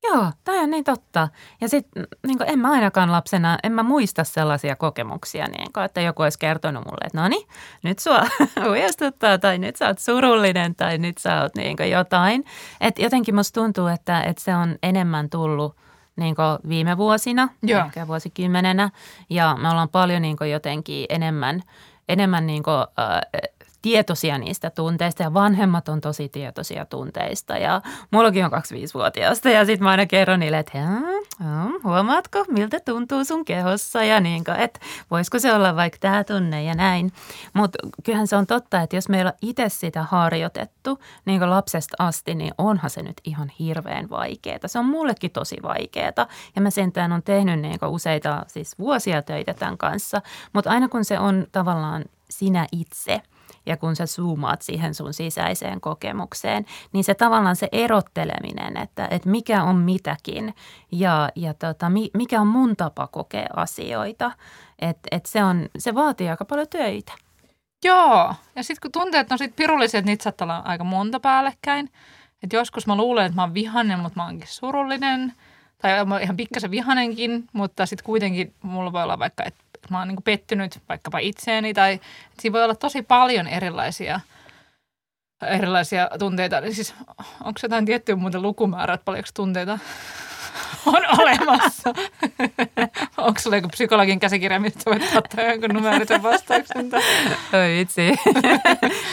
Joo, 0.03 0.31
tämä 0.43 0.61
on 0.61 0.69
niin 0.69 0.83
totta. 0.83 1.27
Ja 1.61 1.69
sitten 1.69 2.07
niin 2.27 2.37
en 2.45 2.59
mä 2.59 2.71
ainakaan 2.71 3.11
lapsena, 3.11 3.57
en 3.63 3.71
mä 3.71 3.83
muista 3.83 4.23
sellaisia 4.23 4.75
kokemuksia, 4.75 5.47
niin 5.47 5.73
kuin, 5.73 5.83
että 5.83 6.01
joku 6.01 6.21
olisi 6.21 6.39
kertonut 6.39 6.85
mulle, 6.85 7.05
että 7.05 7.21
no 7.21 7.27
niin, 7.27 7.47
nyt 7.83 7.99
sua 7.99 8.21
huijastuttaa 8.67 9.37
tai 9.37 9.57
nyt 9.57 9.75
sä 9.75 9.87
oot 9.87 9.99
surullinen 9.99 10.75
tai 10.75 10.97
nyt 10.97 11.17
sä 11.17 11.41
oot 11.41 11.55
niin 11.55 11.77
jotain. 11.91 12.45
Et 12.81 12.99
jotenkin 12.99 13.35
musta 13.35 13.61
tuntuu, 13.61 13.87
että, 13.87 14.21
että 14.21 14.43
se 14.43 14.55
on 14.55 14.77
enemmän 14.83 15.29
tullut 15.29 15.75
niin 16.15 16.35
viime 16.69 16.97
vuosina, 16.97 17.49
Joo. 17.63 17.85
ehkä 17.85 18.07
vuosikymmenenä. 18.07 18.89
Ja 19.29 19.57
me 19.61 19.69
ollaan 19.69 19.89
paljon 19.89 20.21
niin 20.21 20.37
jotenkin 20.51 21.05
enemmän, 21.09 21.61
enemmän 22.09 22.47
niin 22.47 22.63
kuin, 22.63 22.75
äh, 22.75 23.21
tietoisia 23.83 24.37
niistä 24.37 24.69
tunteista 24.69 25.23
ja 25.23 25.33
vanhemmat 25.33 25.89
on 25.89 26.01
tosi 26.01 26.29
tietoisia 26.29 26.85
tunteista. 26.85 27.57
Ja 27.57 27.81
mullakin 28.11 28.45
on 28.45 28.51
25-vuotiaasta 28.51 29.49
ja 29.49 29.65
sitten 29.65 29.83
mä 29.83 29.89
aina 29.89 30.05
kerron 30.05 30.39
niille, 30.39 30.59
että 30.59 30.77
huomaatko, 31.83 32.45
miltä 32.47 32.79
tuntuu 32.79 33.25
sun 33.25 33.45
kehossa 33.45 34.03
ja 34.03 34.19
niin 34.19 34.43
kuin, 34.43 34.57
että 34.57 34.79
voisiko 35.11 35.39
se 35.39 35.53
olla 35.53 35.75
vaikka 35.75 35.97
tämä 35.99 36.23
tunne 36.23 36.63
ja 36.63 36.73
näin. 36.73 37.11
Mutta 37.53 37.77
kyllähän 38.03 38.27
se 38.27 38.35
on 38.35 38.47
totta, 38.47 38.81
että 38.81 38.95
jos 38.95 39.09
meillä 39.09 39.29
on 39.29 39.37
itse 39.41 39.69
sitä 39.69 40.03
harjoitettu 40.03 40.99
niin 41.25 41.39
kuin 41.39 41.49
lapsesta 41.49 41.95
asti, 41.99 42.35
niin 42.35 42.53
onhan 42.57 42.89
se 42.89 43.01
nyt 43.01 43.21
ihan 43.23 43.51
hirveän 43.59 44.09
vaikeaa. 44.09 44.59
Se 44.65 44.79
on 44.79 44.85
mullekin 44.85 45.31
tosi 45.31 45.57
vaikeaa 45.63 46.27
ja 46.55 46.61
mä 46.61 46.69
sentään 46.69 47.11
on 47.11 47.23
tehnyt 47.23 47.59
niin 47.59 47.79
kuin 47.79 47.89
useita 47.89 48.45
siis 48.47 48.79
vuosia 48.79 49.21
töitä 49.21 49.53
tämän 49.53 49.77
kanssa, 49.77 50.21
mutta 50.53 50.69
aina 50.69 50.89
kun 50.89 51.05
se 51.05 51.19
on 51.19 51.47
tavallaan 51.51 52.05
sinä 52.29 52.67
itse– 52.71 53.21
ja 53.65 53.77
kun 53.77 53.95
sä 53.95 54.05
zoomaat 54.05 54.61
siihen 54.61 54.93
sun 54.93 55.13
sisäiseen 55.13 55.81
kokemukseen, 55.81 56.65
niin 56.93 57.03
se 57.03 57.13
tavallaan 57.13 57.55
se 57.55 57.67
erotteleminen, 57.71 58.77
että, 58.77 59.07
että 59.11 59.29
mikä 59.29 59.63
on 59.63 59.75
mitäkin 59.75 60.53
ja, 60.91 61.29
ja 61.35 61.53
tota, 61.53 61.91
mikä 62.13 62.41
on 62.41 62.47
mun 62.47 62.75
tapa 62.75 63.07
kokea 63.07 63.47
asioita, 63.55 64.31
että, 64.79 65.07
että 65.11 65.29
se, 65.29 65.43
on, 65.43 65.69
se 65.77 65.95
vaatii 65.95 66.29
aika 66.29 66.45
paljon 66.45 66.67
töitä. 66.69 67.13
Joo, 67.83 68.33
ja 68.55 68.63
sitten 68.63 68.81
kun 68.81 69.01
tunteet 69.01 69.31
on 69.31 69.37
sit 69.37 69.55
pirullisia, 69.55 69.97
että 69.97 70.11
niitä 70.11 70.23
saattaa 70.23 70.45
olla 70.45 70.57
aika 70.57 70.83
monta 70.83 71.19
päällekkäin. 71.19 71.89
Et 72.43 72.53
joskus 72.53 72.87
mä 72.87 72.95
luulen, 72.95 73.25
että 73.25 73.35
mä 73.35 73.41
oon 73.41 73.53
vihainen, 73.53 73.99
mutta 73.99 74.19
mä 74.19 74.25
oonkin 74.25 74.47
surullinen. 74.47 75.33
Tai 75.77 76.05
mä 76.05 76.15
oon 76.15 76.21
ihan 76.21 76.37
pikkasen 76.37 76.71
vihanenkin, 76.71 77.45
mutta 77.53 77.85
sitten 77.85 78.05
kuitenkin 78.05 78.53
mulla 78.61 78.93
voi 78.93 79.03
olla 79.03 79.19
vaikka, 79.19 79.43
että 79.43 79.63
mä 79.89 79.99
oon 79.99 80.07
niin 80.07 80.23
pettynyt 80.23 80.79
vaikkapa 80.89 81.19
itseeni 81.19 81.73
tai 81.73 81.99
siinä 82.39 82.53
voi 82.53 82.63
olla 82.63 82.75
tosi 82.75 83.01
paljon 83.01 83.47
erilaisia 83.47 84.19
erilaisia 85.47 86.09
tunteita. 86.19 86.61
Siis 86.71 86.95
onko 87.43 87.59
jotain 87.63 87.85
tiettyä 87.85 88.15
muuten 88.15 88.41
lukumäärä, 88.41 88.93
että 88.93 89.05
paljonko 89.05 89.29
tunteita 89.33 89.79
on 90.85 91.03
olemassa. 91.19 91.93
Onko 93.17 93.39
sulla 93.39 93.55
joku 93.55 93.67
psykologin 93.67 94.19
käsikirja, 94.19 94.59
mistä 94.59 94.91
voit 94.91 95.15
ottaa 95.15 95.43
jonkun 95.43 95.69
numerisen 95.69 96.23
vastauksen? 96.23 96.91
Oi 97.53 97.77
vitsi. 97.79 98.19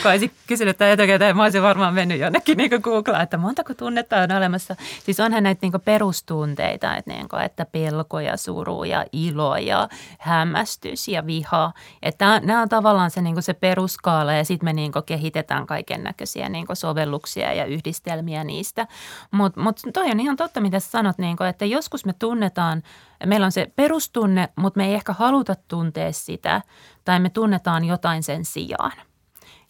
Kun 0.02 0.10
olisin 0.10 0.30
kysynyt 0.46 0.78
tämän 0.78 0.92
etukäteen, 0.92 1.36
mä 1.36 1.42
olisin 1.42 1.62
varmaan 1.62 1.94
mennyt 1.94 2.20
jonnekin 2.20 2.56
niin 2.56 2.70
Googlaan, 2.82 3.22
että 3.22 3.36
montako 3.36 3.74
tunnetta 3.74 4.16
on 4.16 4.32
olemassa. 4.32 4.76
Siis 5.04 5.20
onhan 5.20 5.42
näitä 5.42 5.58
niin 5.62 5.80
perustunteita, 5.84 6.96
että, 6.96 7.10
niin 7.10 7.28
kuin, 7.28 7.42
että 7.42 7.64
pelko 7.64 8.20
ja 8.20 8.36
suru 8.36 8.84
ja 8.84 9.04
ilo 9.12 9.56
ja 9.56 9.88
hämmästys 10.18 11.08
ja 11.08 11.26
viha. 11.26 11.72
Että 12.02 12.40
nämä 12.40 12.62
on 12.62 12.68
tavallaan 12.68 13.10
se, 13.10 13.22
niin 13.22 13.42
se 13.42 13.54
peruskaala 13.54 14.32
ja 14.32 14.44
sitten 14.44 14.64
me 14.64 14.72
niin 14.72 14.92
kehitetään 15.06 15.66
kaiken 15.66 16.04
näköisiä 16.04 16.48
niin 16.48 16.66
sovelluksia 16.72 17.52
ja 17.52 17.64
yhdistelmiä 17.64 18.44
niistä. 18.44 18.86
Mutta 19.30 19.60
mut 19.60 19.80
toi 19.92 20.10
on 20.10 20.20
ihan 20.20 20.36
totta, 20.36 20.60
mitä 20.60 20.80
sanot, 20.80 21.18
niin 21.18 21.29
kuin, 21.36 21.48
että 21.48 21.64
joskus 21.64 22.04
me 22.04 22.12
tunnetaan, 22.12 22.82
meillä 23.26 23.44
on 23.44 23.52
se 23.52 23.72
perustunne, 23.76 24.48
mutta 24.56 24.78
me 24.78 24.86
ei 24.86 24.94
ehkä 24.94 25.12
haluta 25.12 25.54
tuntea 25.68 26.12
sitä 26.12 26.62
tai 27.04 27.20
me 27.20 27.30
tunnetaan 27.30 27.84
jotain 27.84 28.22
sen 28.22 28.44
sijaan. 28.44 28.92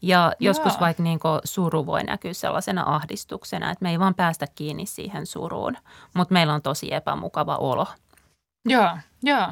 Ja 0.03 0.33
joskus 0.41 0.81
vaikka 0.81 1.03
niin 1.03 1.21
suru 1.45 1.87
voi 1.87 2.05
näkyä 2.05 2.33
sellaisena 2.33 2.83
ahdistuksena, 2.87 3.71
että 3.71 3.83
me 3.83 3.91
ei 3.91 3.99
vaan 3.99 4.15
päästä 4.15 4.47
kiinni 4.55 4.87
siihen 4.87 5.27
suruun, 5.27 5.77
mutta 6.15 6.33
meillä 6.33 6.55
on 6.55 6.63
tosi 6.63 6.95
epämukava 6.95 7.57
olo. 7.57 7.87
Joo, 8.69 8.99
joo, 9.23 9.49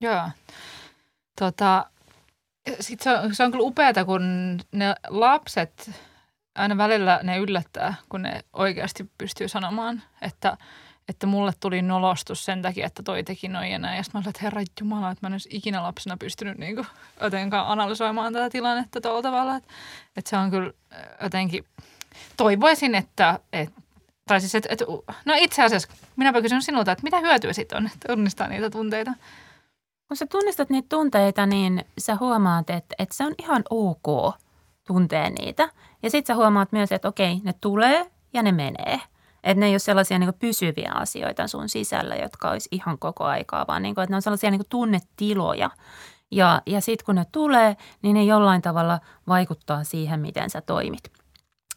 joo. 0.00 0.30
Tota, 1.38 1.86
sit 2.80 3.00
se, 3.00 3.18
on, 3.18 3.34
se 3.34 3.44
on 3.44 3.50
kyllä 3.50 3.64
upeaa, 3.64 4.04
kun 4.06 4.58
ne 4.72 4.94
lapset, 5.08 5.90
aina 6.54 6.76
välillä 6.76 7.20
ne 7.22 7.38
yllättää, 7.38 7.94
kun 8.08 8.22
ne 8.22 8.40
oikeasti 8.52 9.10
pystyy 9.18 9.48
sanomaan, 9.48 10.02
että– 10.22 10.56
että 11.08 11.26
mulle 11.26 11.52
tuli 11.60 11.82
nolostus 11.82 12.44
sen 12.44 12.62
takia, 12.62 12.86
että 12.86 13.02
toi 13.02 13.22
teki 13.22 13.48
noin 13.48 13.70
ja 13.70 13.78
näin. 13.78 13.96
Ja 13.96 14.02
sitten 14.02 14.18
mä 14.18 14.20
olin, 14.20 14.28
että 14.28 14.40
herra 14.42 14.62
Jumala, 14.80 15.10
että 15.10 15.18
mä 15.22 15.28
en 15.28 15.34
olisi 15.34 15.48
ikinä 15.52 15.82
lapsena 15.82 16.16
pystynyt 16.16 16.58
niin 16.58 16.74
kuin, 16.74 16.86
jotenkaan 17.20 17.68
analysoimaan 17.68 18.32
tätä 18.32 18.50
tilannetta 18.50 19.00
tuolla 19.00 19.22
tavalla. 19.22 19.56
Että, 19.56 19.72
että 20.16 20.30
se 20.30 20.36
on 20.36 20.50
kyllä 20.50 20.72
jotenkin, 21.22 21.64
toivoisin, 22.36 22.94
että, 22.94 23.38
että 23.52 23.80
tai 24.28 24.40
siis, 24.40 24.54
että, 24.54 24.68
että 24.72 24.84
no 25.24 25.34
itse 25.36 25.62
asiassa 25.62 25.88
minäpä 26.16 26.42
kysyn 26.42 26.62
sinulta, 26.62 26.92
että 26.92 27.04
mitä 27.04 27.20
hyötyä 27.20 27.52
sitten 27.52 27.78
on, 27.78 27.86
että 27.86 28.08
tunnistaa 28.08 28.48
niitä 28.48 28.70
tunteita? 28.70 29.12
Kun 30.08 30.16
sä 30.16 30.26
tunnistat 30.26 30.70
niitä 30.70 30.88
tunteita, 30.88 31.46
niin 31.46 31.84
sä 31.98 32.16
huomaat, 32.20 32.70
että, 32.70 32.94
että 32.98 33.14
se 33.14 33.24
on 33.24 33.34
ihan 33.38 33.62
ok 33.70 34.34
tuntea 34.86 35.30
niitä. 35.30 35.68
Ja 36.02 36.10
sitten 36.10 36.34
sä 36.34 36.36
huomaat 36.36 36.72
myös, 36.72 36.92
että 36.92 37.08
okei, 37.08 37.40
ne 37.44 37.54
tulee 37.60 38.10
ja 38.32 38.42
ne 38.42 38.52
menee– 38.52 39.00
että 39.44 39.60
ne 39.60 39.66
ei 39.66 39.72
ole 39.72 39.78
sellaisia 39.78 40.18
niin 40.18 40.34
pysyviä 40.38 40.92
asioita 40.94 41.48
sun 41.48 41.68
sisällä, 41.68 42.14
jotka 42.14 42.50
olisi 42.50 42.68
ihan 42.72 42.98
koko 42.98 43.24
aikaa, 43.24 43.64
vaan 43.68 43.82
niin 43.82 43.94
kuin, 43.94 44.02
että 44.02 44.12
ne 44.12 44.16
on 44.16 44.22
sellaisia 44.22 44.50
niin 44.50 44.62
tunnetiloja. 44.68 45.70
Ja, 46.30 46.62
ja 46.66 46.80
sitten 46.80 47.04
kun 47.04 47.14
ne 47.14 47.24
tulee, 47.32 47.76
niin 48.02 48.14
ne 48.14 48.24
jollain 48.24 48.62
tavalla 48.62 49.00
vaikuttaa 49.28 49.84
siihen, 49.84 50.20
miten 50.20 50.50
sä 50.50 50.60
toimit. 50.60 51.12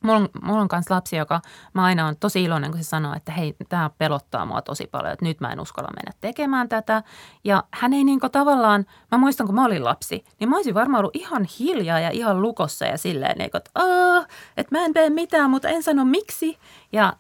Mulla 0.03 0.19
on, 0.19 0.29
mulla 0.41 0.61
on 0.61 0.67
myös 0.71 0.89
lapsi, 0.89 1.15
joka 1.15 1.41
mä 1.73 1.83
aina 1.83 2.07
on 2.07 2.15
tosi 2.19 2.43
iloinen, 2.43 2.71
kun 2.71 2.83
se 2.83 2.87
sanoo, 2.87 3.13
että 3.15 3.31
hei, 3.31 3.55
tämä 3.69 3.89
pelottaa 3.97 4.45
mua 4.45 4.61
tosi 4.61 4.87
paljon, 4.87 5.13
että 5.13 5.25
nyt 5.25 5.39
mä 5.39 5.51
en 5.51 5.59
uskalla 5.59 5.89
mennä 5.95 6.11
tekemään 6.21 6.69
tätä. 6.69 7.03
Ja 7.43 7.63
hän 7.71 7.93
ei 7.93 8.03
niin 8.03 8.19
tavallaan, 8.31 8.85
mä 9.11 9.17
muistan 9.17 9.45
kun 9.45 9.55
mä 9.55 9.65
olin 9.65 9.83
lapsi, 9.83 10.25
niin 10.39 10.49
mä 10.49 10.55
olisin 10.55 10.73
varmaan 10.73 10.99
ollut 10.99 11.15
ihan 11.15 11.47
hiljaa 11.59 11.99
ja 11.99 12.09
ihan 12.09 12.41
lukossa 12.41 12.85
ja 12.85 12.97
silleen, 12.97 13.37
niin 13.37 13.51
kuin, 13.51 13.59
että, 13.59 13.71
että 14.57 14.77
mä 14.77 14.85
en 14.85 14.93
tee 14.93 15.09
mitään, 15.09 15.49
mutta 15.49 15.69
en 15.69 15.83
sano 15.83 16.05
miksi. 16.05 16.57
Ja 16.91 17.13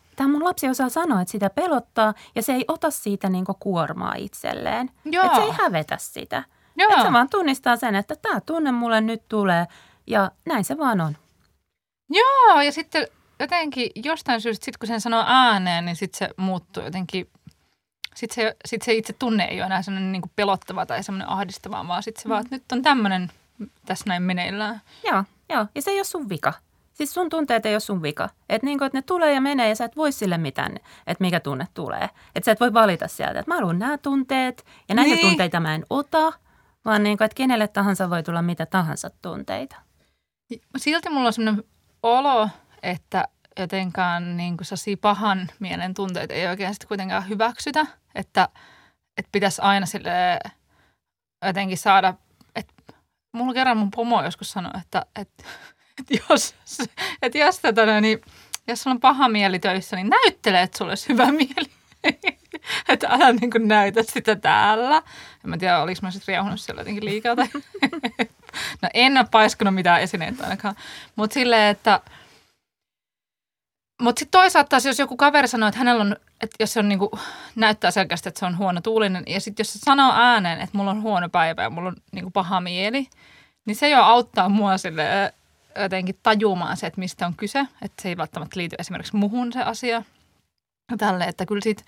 lapsi 0.47 0.69
osaa 0.69 0.89
sanoa, 0.89 1.21
että 1.21 1.31
sitä 1.31 1.49
pelottaa 1.49 2.13
ja 2.35 2.41
se 2.41 2.53
ei 2.53 2.65
ota 2.67 2.91
siitä 2.91 3.29
niin 3.29 3.45
kuormaa 3.59 4.13
itselleen. 4.17 4.91
Joo. 5.05 5.25
Että 5.25 5.37
se 5.37 5.43
ei 5.43 5.51
hävetä 5.51 5.97
sitä. 5.99 6.43
Joo. 6.77 6.91
Että 6.91 7.05
se 7.05 7.13
vaan 7.13 7.29
tunnistaa 7.29 7.75
sen, 7.75 7.95
että 7.95 8.15
tämä 8.15 8.41
tunne 8.41 8.71
mulle 8.71 9.01
nyt 9.01 9.21
tulee 9.29 9.65
ja 10.07 10.31
näin 10.45 10.63
se 10.63 10.77
vaan 10.77 11.01
on. 11.01 11.17
Joo, 12.09 12.61
ja 12.61 12.71
sitten 12.71 13.07
jotenkin 13.39 13.91
jostain 13.95 14.41
syystä, 14.41 14.65
sit 14.65 14.77
kun 14.77 14.87
sen 14.87 15.01
sanoo 15.01 15.23
ääneen, 15.27 15.85
niin 15.85 15.95
sitten 15.95 16.17
se 16.17 16.33
muuttuu 16.37 16.83
jotenkin 16.83 17.29
sitten 18.15 18.35
se, 18.35 18.55
sit 18.65 18.81
se 18.81 18.93
itse 18.93 19.13
tunne 19.13 19.43
ei 19.43 19.57
ole 19.57 19.65
enää 19.65 19.81
sellainen 19.81 20.11
niin 20.11 20.31
pelottava 20.35 20.85
tai 20.85 21.03
semmoinen 21.03 21.29
ahdistava, 21.29 21.87
vaan 21.87 22.03
sitten 22.03 22.21
se 22.21 22.27
mm. 22.27 22.29
vaan, 22.29 22.41
että 22.41 22.55
nyt 22.55 22.71
on 22.71 22.81
tämmöinen 22.81 23.31
tässä 23.85 24.03
näin 24.07 24.23
meneillään. 24.23 24.81
Joo, 25.03 25.23
joo, 25.49 25.65
ja 25.75 25.81
se 25.81 25.91
ei 25.91 25.97
ole 25.97 26.03
sun 26.03 26.29
vika. 26.29 26.53
Siis 26.97 27.13
sun 27.13 27.29
tunteet 27.29 27.65
ei 27.65 27.73
ole 27.73 27.79
sun 27.79 28.01
vika. 28.01 28.29
Että 28.49 28.65
niin 28.65 28.83
että 28.83 28.97
ne 28.97 29.01
tulee 29.01 29.33
ja 29.33 29.41
menee 29.41 29.69
ja 29.69 29.75
sä 29.75 29.85
et 29.85 29.95
voi 29.95 30.11
sille 30.11 30.37
mitään, 30.37 30.75
että 31.07 31.23
mikä 31.23 31.39
tunne 31.39 31.67
tulee. 31.73 32.09
Että 32.35 32.45
sä 32.45 32.51
et 32.51 32.59
voi 32.59 32.73
valita 32.73 33.07
sieltä, 33.07 33.39
että 33.39 33.51
mä 33.51 33.55
haluan 33.55 33.79
nämä 33.79 33.97
tunteet 33.97 34.65
ja 34.89 34.95
näitä 34.95 35.15
niin. 35.15 35.27
tunteita 35.27 35.59
mä 35.59 35.75
en 35.75 35.85
ota, 35.89 36.33
vaan 36.85 37.03
niin 37.03 37.17
kuin, 37.17 37.25
että 37.25 37.35
kenelle 37.35 37.67
tahansa 37.67 38.09
voi 38.09 38.23
tulla 38.23 38.41
mitä 38.41 38.65
tahansa 38.65 39.09
tunteita. 39.21 39.75
Silti 40.77 41.09
mulla 41.09 41.27
on 41.27 41.33
sellainen 41.33 41.63
olo, 42.03 42.49
että 42.83 43.27
jotenkaan 43.59 44.37
niin 44.37 44.57
kuin 44.57 44.97
pahan 45.01 45.47
mielen 45.59 45.93
tunteita 45.93 46.33
ei 46.33 46.47
oikein 46.47 46.73
sitten 46.73 46.87
kuitenkaan 46.87 47.29
hyväksytä, 47.29 47.85
että, 48.15 48.49
että 49.17 49.29
pitäisi 49.31 49.61
aina 49.61 49.85
sille 49.85 50.39
jotenkin 51.45 51.77
saada, 51.77 52.13
että 52.55 52.73
mulla 53.31 53.53
kerran 53.53 53.77
mun 53.77 53.91
pomo 53.91 54.23
joskus 54.23 54.51
sanoi, 54.51 54.71
että, 54.81 55.05
että 55.15 55.43
että 55.99 56.23
jos, 56.29 56.55
että 57.21 57.37
jos, 57.37 57.59
tätä, 57.59 58.01
niin, 58.01 58.21
jos 58.67 58.83
sulla 58.83 58.93
on 58.93 58.99
paha 58.99 59.29
mieli 59.29 59.59
töissä, 59.59 59.95
niin 59.95 60.09
näyttele, 60.09 60.61
että 60.61 60.77
sulla 60.77 60.91
olisi 60.91 61.09
hyvä 61.09 61.31
mieli. 61.41 61.71
että 62.89 63.07
älä 63.09 63.33
niin 63.33 63.51
kuin 63.51 63.67
näytä 63.67 64.03
sitä 64.03 64.35
täällä. 64.35 64.97
En 65.43 65.49
mä 65.49 65.57
tiedä, 65.57 65.81
oliko 65.81 65.99
mä 66.01 66.11
sitten 66.11 66.33
riehunut 66.33 66.59
siellä 66.59 66.81
jotenkin 66.81 67.05
liikaa. 67.05 67.35
Tai... 67.35 67.47
no 68.81 68.89
en 68.93 69.17
ole 69.17 69.27
paiskunut 69.31 69.75
mitään 69.75 70.01
esineitä 70.01 70.43
ainakaan. 70.43 70.75
Mutta 71.15 71.33
silleen, 71.33 71.71
että... 71.71 72.01
Mutta 74.01 74.19
sitten 74.19 74.39
toisaalta 74.39 74.69
taas, 74.69 74.85
jos 74.85 74.99
joku 74.99 75.17
kaveri 75.17 75.47
sanoo, 75.47 75.69
että 75.69 75.77
hänellä 75.77 76.01
on, 76.01 76.15
että 76.41 76.55
jos 76.59 76.73
se 76.73 76.79
on 76.79 76.89
niinku, 76.89 77.19
näyttää 77.55 77.91
selkeästi, 77.91 78.29
että 78.29 78.39
se 78.39 78.45
on 78.45 78.57
huono 78.57 78.81
tuulinen, 78.81 79.23
ja 79.27 79.41
sitten 79.41 79.63
jos 79.63 79.73
se 79.73 79.79
sanoo 79.79 80.13
ääneen, 80.15 80.61
että 80.61 80.77
mulla 80.77 80.91
on 80.91 81.01
huono 81.01 81.29
päivä 81.29 81.63
ja 81.63 81.69
mulla 81.69 81.87
on 81.87 81.95
niinku 82.11 82.31
paha 82.31 82.61
mieli, 82.61 83.07
niin 83.65 83.75
se 83.75 83.89
jo 83.89 84.01
auttaa 84.01 84.49
mua 84.49 84.77
sille 84.77 85.33
jotenkin 85.81 86.19
tajumaan 86.23 86.77
se, 86.77 86.87
että 86.87 86.99
mistä 86.99 87.27
on 87.27 87.35
kyse. 87.35 87.59
Että 87.59 88.01
se 88.01 88.09
ei 88.09 88.17
välttämättä 88.17 88.59
liity 88.59 88.75
esimerkiksi 88.79 89.15
muhun 89.15 89.53
se 89.53 89.61
asia. 89.61 90.03
Tälle, 90.97 91.23
että 91.23 91.45
kyllä 91.45 91.61
siitä 91.61 91.83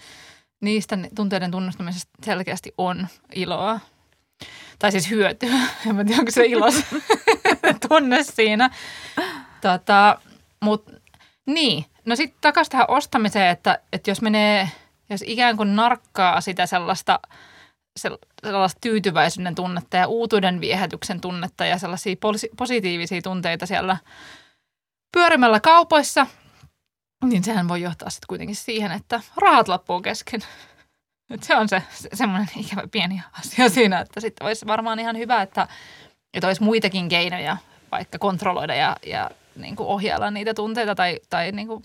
niistä 0.62 0.98
tunteiden 1.16 1.52
tunnustamisesta 1.52 2.12
selkeästi 2.26 2.74
on 2.78 3.08
iloa. 3.36 3.80
Tai 4.80 4.92
siis 4.92 5.10
hyötyä. 5.10 5.56
En 5.88 5.96
mä 5.96 6.04
tiedä, 6.06 6.20
onko 6.20 6.32
se 6.32 6.46
ilo 6.46 6.66
tunne 7.90 8.24
siinä. 8.24 8.70
Tota, 9.62 10.22
mut, 10.62 10.92
niin. 11.46 11.86
No 12.06 12.16
sitten 12.16 12.42
takaisin 12.42 12.72
tähän 12.72 12.90
ostamiseen, 12.90 13.48
että, 13.48 13.80
että 13.94 14.12
jos 14.12 14.22
menee, 14.22 14.70
jos 15.10 15.24
ikään 15.28 15.58
kuin 15.58 15.76
narkkaa 15.76 16.42
sitä 16.42 16.66
sellaista, 16.66 17.20
sellaista 18.00 18.80
tyytyväisyyden 18.82 19.56
tunnetta 19.56 19.98
ja 19.98 20.08
uutuuden 20.08 20.62
viehätyksen 20.62 21.22
tunnetta 21.22 21.66
ja 21.66 21.78
sellaisia 21.78 22.16
positiivisia 22.58 23.22
tunteita 23.22 23.66
siellä 23.66 23.98
pyörimällä 25.12 25.60
kaupoissa, 25.60 26.28
niin 27.24 27.44
sehän 27.44 27.68
voi 27.68 27.82
johtaa 27.82 28.10
sitten 28.10 28.28
kuitenkin 28.28 28.56
siihen, 28.56 28.92
että 28.92 29.22
rahat 29.36 29.68
loppuu 29.68 30.02
kesken. 30.02 30.42
Et 31.34 31.44
se 31.44 31.56
on 31.56 31.70
se, 31.70 31.84
se 31.94 32.10
semmoinen 32.14 32.50
ikävä 32.56 32.88
pieni 32.92 33.22
asia 33.40 33.70
siinä, 33.70 34.00
että 34.00 34.20
sitten 34.20 34.48
olisi 34.48 34.68
varmaan 34.68 35.00
ihan 35.00 35.18
hyvä, 35.18 35.42
että, 35.42 35.68
että 36.34 36.48
olisi 36.48 36.64
muitakin 36.64 37.10
keinoja 37.10 37.58
vaikka 37.92 38.20
kontrolloida 38.20 38.76
ja, 38.76 38.98
ja 39.06 39.32
niin 39.56 39.76
kuin 39.76 39.88
ohjailla 39.88 40.32
niitä 40.32 40.54
tunteita 40.54 40.96
tai, 40.96 41.20
tai 41.30 41.52
niin 41.52 41.68
kuin 41.68 41.84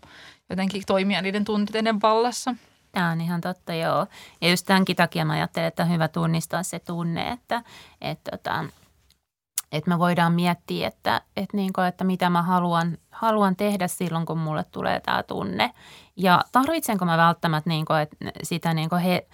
jotenkin 0.50 0.82
toimia 0.86 1.22
niiden 1.22 1.44
tunteiden 1.44 2.02
vallassa. 2.02 2.54
Tämä 2.94 3.10
on 3.10 3.20
ihan 3.20 3.40
totta, 3.40 3.74
joo. 3.74 4.06
Ja 4.40 4.50
just 4.50 4.66
tämänkin 4.66 4.96
takia 4.96 5.24
mä 5.24 5.32
ajattelen, 5.32 5.68
että 5.68 5.82
on 5.82 5.90
hyvä 5.90 6.08
tunnistaa 6.08 6.62
se 6.62 6.78
tunne, 6.78 7.28
että, 7.30 7.62
että, 8.00 8.30
tota, 8.30 8.64
että 9.72 9.90
me 9.90 9.98
voidaan 9.98 10.32
miettiä, 10.32 10.88
että, 10.88 11.20
että, 11.36 11.56
niin 11.56 11.72
kuin, 11.72 11.86
että 11.86 12.04
mitä 12.04 12.30
mä 12.30 12.42
haluan, 12.42 12.98
haluan 13.10 13.56
tehdä 13.56 13.88
silloin, 13.88 14.26
kun 14.26 14.38
mulle 14.38 14.64
tulee 14.64 15.00
tämä 15.00 15.22
tunne. 15.22 15.70
Ja 16.16 16.44
tarvitsenko 16.52 17.04
mä 17.04 17.16
välttämättä 17.16 17.70
niin 17.70 17.84
kuin, 17.84 18.00
että 18.00 18.16
sitä 18.42 18.74
niin 18.74 18.88
kuin 18.88 19.02
he, 19.02 19.26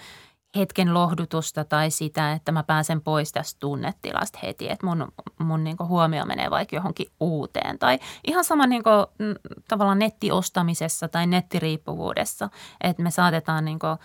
hetken 0.57 0.95
lohdutusta 0.95 1.64
tai 1.64 1.90
sitä, 1.90 2.33
että 2.33 2.52
mä 2.52 2.62
pääsen 2.62 3.00
pois 3.00 3.33
tästä 3.33 3.61
tunnetilasta 3.61 4.38
heti, 4.42 4.71
että 4.71 4.87
mun, 4.87 5.12
mun 5.38 5.64
niin 5.64 5.76
huomio 5.88 6.25
menee 6.25 6.50
vaikka 6.50 6.76
johonkin 6.76 7.07
uuteen. 7.21 7.78
Tai 7.78 7.99
ihan 8.26 8.45
sama 8.45 8.66
niin 8.66 8.83
kuin, 8.83 9.07
mm, 9.19 9.35
tavallaan 9.69 9.99
nettiostamisessa 9.99 11.09
tai 11.09 11.26
nettiriippuvuudessa, 11.26 12.49
että 12.80 13.02
me 13.02 13.11
saatetaan 13.11 13.64
niin 13.64 13.78
kuin, 13.78 13.99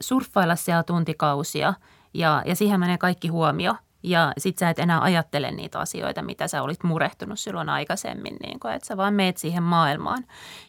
surffailla 0.00 0.56
siellä 0.56 0.82
tuntikausia 0.82 1.74
ja, 2.14 2.42
ja 2.46 2.56
siihen 2.56 2.80
menee 2.80 2.98
kaikki 2.98 3.28
huomio– 3.28 3.74
ja 4.02 4.32
sit 4.38 4.58
sä 4.58 4.70
et 4.70 4.78
enää 4.78 5.02
ajattele 5.02 5.50
niitä 5.50 5.78
asioita, 5.78 6.22
mitä 6.22 6.48
sä 6.48 6.62
olit 6.62 6.82
murehtunut 6.82 7.38
silloin 7.40 7.68
aikaisemmin, 7.68 8.36
niin 8.42 8.60
kun, 8.60 8.72
että 8.72 8.86
sä 8.86 8.96
vaan 8.96 9.14
meet 9.14 9.36
siihen 9.36 9.62
maailmaan. 9.62 10.24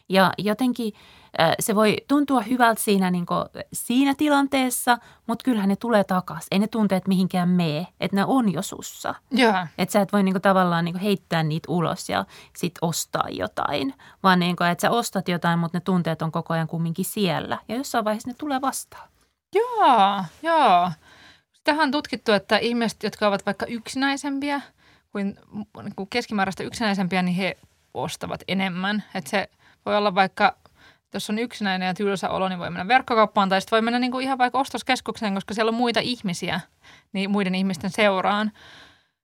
Ja 0.08 0.32
jotenkin 0.38 0.92
se 1.60 1.74
voi 1.74 1.96
tuntua 2.08 2.40
hyvältä 2.40 2.82
siinä, 2.82 3.10
niin 3.10 3.26
kuin, 3.26 3.44
siinä 3.72 4.14
tilanteessa, 4.14 4.98
mutta 5.26 5.44
kyllähän 5.44 5.68
ne 5.68 5.76
tulee 5.76 6.04
takaisin. 6.04 6.48
Ei 6.50 6.58
ne 6.58 6.66
tunteet 6.66 7.08
mihinkään 7.08 7.48
mee, 7.48 7.86
että 8.00 8.16
ne 8.16 8.24
on 8.24 8.52
jo 8.52 8.62
sussa. 8.62 9.14
Että 9.78 9.92
sä 9.92 10.00
et 10.00 10.12
voi 10.12 10.22
niin 10.22 10.34
kuin, 10.34 10.42
tavallaan 10.42 10.84
niin 10.84 10.92
kuin, 10.92 11.02
heittää 11.02 11.42
niitä 11.42 11.72
ulos 11.72 12.08
ja 12.08 12.24
sit 12.56 12.74
ostaa 12.82 13.28
jotain, 13.30 13.94
vaan 14.22 14.38
niin 14.38 14.56
kuin, 14.56 14.70
että 14.70 14.82
sä 14.82 14.90
ostat 14.90 15.28
jotain, 15.28 15.58
mutta 15.58 15.76
ne 15.76 15.82
tunteet 15.84 16.22
on 16.22 16.32
koko 16.32 16.54
ajan 16.54 16.68
kumminkin 16.68 17.04
siellä. 17.04 17.58
Ja 17.68 17.76
jossain 17.76 18.04
vaiheessa 18.04 18.30
ne 18.30 18.34
tulee 18.38 18.60
vastaan. 18.60 19.08
Joo, 19.54 20.24
joo. 20.42 20.90
Tähän 21.64 21.82
on 21.82 21.90
tutkittu, 21.90 22.32
että 22.32 22.58
ihmiset, 22.58 23.02
jotka 23.02 23.28
ovat 23.28 23.46
vaikka 23.46 23.66
yksinäisempiä 23.66 24.60
kuin, 25.12 25.38
niin 25.82 25.94
kuin 25.96 26.08
keskimääräistä 26.10 26.62
yksinäisempiä, 26.62 27.22
niin 27.22 27.36
he 27.36 27.56
ostavat 27.94 28.40
enemmän. 28.48 29.04
Että 29.14 29.30
se 29.30 29.48
voi 29.86 29.96
olla 29.96 30.14
vaikka, 30.14 30.56
jos 31.14 31.30
on 31.30 31.38
yksinäinen 31.38 31.86
ja 31.86 31.94
tylsä 31.94 32.30
olo, 32.30 32.48
niin 32.48 32.58
voi 32.58 32.70
mennä 32.70 32.88
verkkokauppaan 32.88 33.48
tai 33.48 33.60
sitten 33.60 33.76
voi 33.76 33.82
mennä 33.82 33.98
niin 33.98 34.12
kuin 34.12 34.24
ihan 34.24 34.38
vaikka 34.38 34.58
ostoskeskukseen, 34.58 35.34
koska 35.34 35.54
siellä 35.54 35.70
on 35.70 35.74
muita 35.74 36.00
ihmisiä 36.00 36.60
niin 37.12 37.30
muiden 37.30 37.54
ihmisten 37.54 37.90
seuraan. 37.90 38.52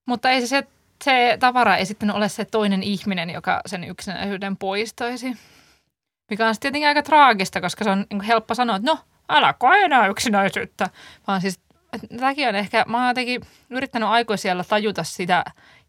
Mutta 0.06 0.30
ei 0.30 0.40
se, 0.40 0.46
se, 0.46 0.66
se 1.04 1.36
tavara 1.40 1.76
ei 1.76 1.86
sitten 1.86 2.14
ole 2.14 2.28
se 2.28 2.44
toinen 2.44 2.82
ihminen, 2.82 3.30
joka 3.30 3.60
sen 3.66 3.84
yksinäisyyden 3.84 4.56
poistaisi. 4.56 5.36
Mikä 6.30 6.48
on 6.48 6.54
tietenkin 6.60 6.88
aika 6.88 7.02
traagista, 7.02 7.60
koska 7.60 7.84
se 7.84 7.90
on 7.90 8.06
niin 8.10 8.22
helppo 8.22 8.54
sanoa, 8.54 8.76
että 8.76 8.90
no, 8.90 8.98
älä 9.28 9.52
koe 9.52 9.84
enää 9.84 10.06
yksinäisyyttä. 10.06 10.90
Vaan 11.26 11.40
siis 11.40 11.60
tämäkin 12.18 12.48
on 12.48 12.54
ehkä, 12.54 12.84
mä 12.88 12.98
oon 12.98 13.08
jotenkin 13.08 13.40
yrittänyt 13.70 14.08
aikuisiellä 14.08 14.64
tajuta 14.64 15.04
sitä 15.04 15.44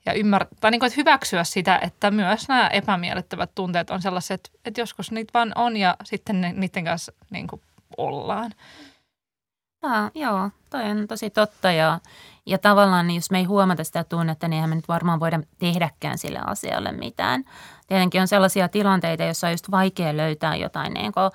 ja 0.06 0.14
ymmärtää, 0.14 0.58
tai 0.60 0.72
niin 0.72 0.80
kuin, 0.80 0.88
että 0.88 1.02
hyväksyä 1.02 1.44
sitä, 1.44 1.80
että 1.84 2.12
myös 2.12 2.48
nämä 2.48 2.68
epämiellyttävät 2.68 3.52
tunteet 3.56 3.90
on 3.90 4.02
sellaiset, 4.02 4.34
että, 4.46 4.60
että 4.66 4.82
joskus 4.82 5.12
niitä 5.12 5.34
vaan 5.34 5.52
on 5.56 5.78
ja 5.78 5.96
sitten 6.04 6.42
ne, 6.42 6.54
niiden 6.54 6.86
kanssa 6.86 7.12
niin 7.30 7.48
kuin 7.48 7.62
ollaan. 7.98 8.52
Ah, 9.82 10.12
joo, 10.16 10.50
toi 10.70 10.84
on 10.84 11.08
tosi 11.08 11.30
totta 11.30 11.72
ja, 11.72 12.00
ja 12.50 12.58
tavallaan 12.58 13.08
niin 13.08 13.16
jos 13.16 13.32
me 13.32 13.38
ei 13.38 13.44
huomata 13.44 13.84
sitä 13.84 14.04
tunnetta, 14.04 14.48
niin 14.48 14.56
eihän 14.56 14.70
me 14.70 14.76
nyt 14.76 14.88
varmaan 14.88 15.20
voida 15.20 15.40
tehdäkään 15.60 16.18
sille 16.18 16.40
asialle 16.46 16.92
mitään. 16.92 17.46
Tietenkin 17.88 18.22
on 18.22 18.28
sellaisia 18.28 18.70
tilanteita, 18.70 19.24
joissa 19.24 19.48
on 19.48 19.54
just 19.54 19.72
vaikea 19.72 20.18
löytää 20.18 20.56
jotain 20.56 20.94
niin 20.94 21.12
kuin, 21.12 21.26
ö, 21.26 21.30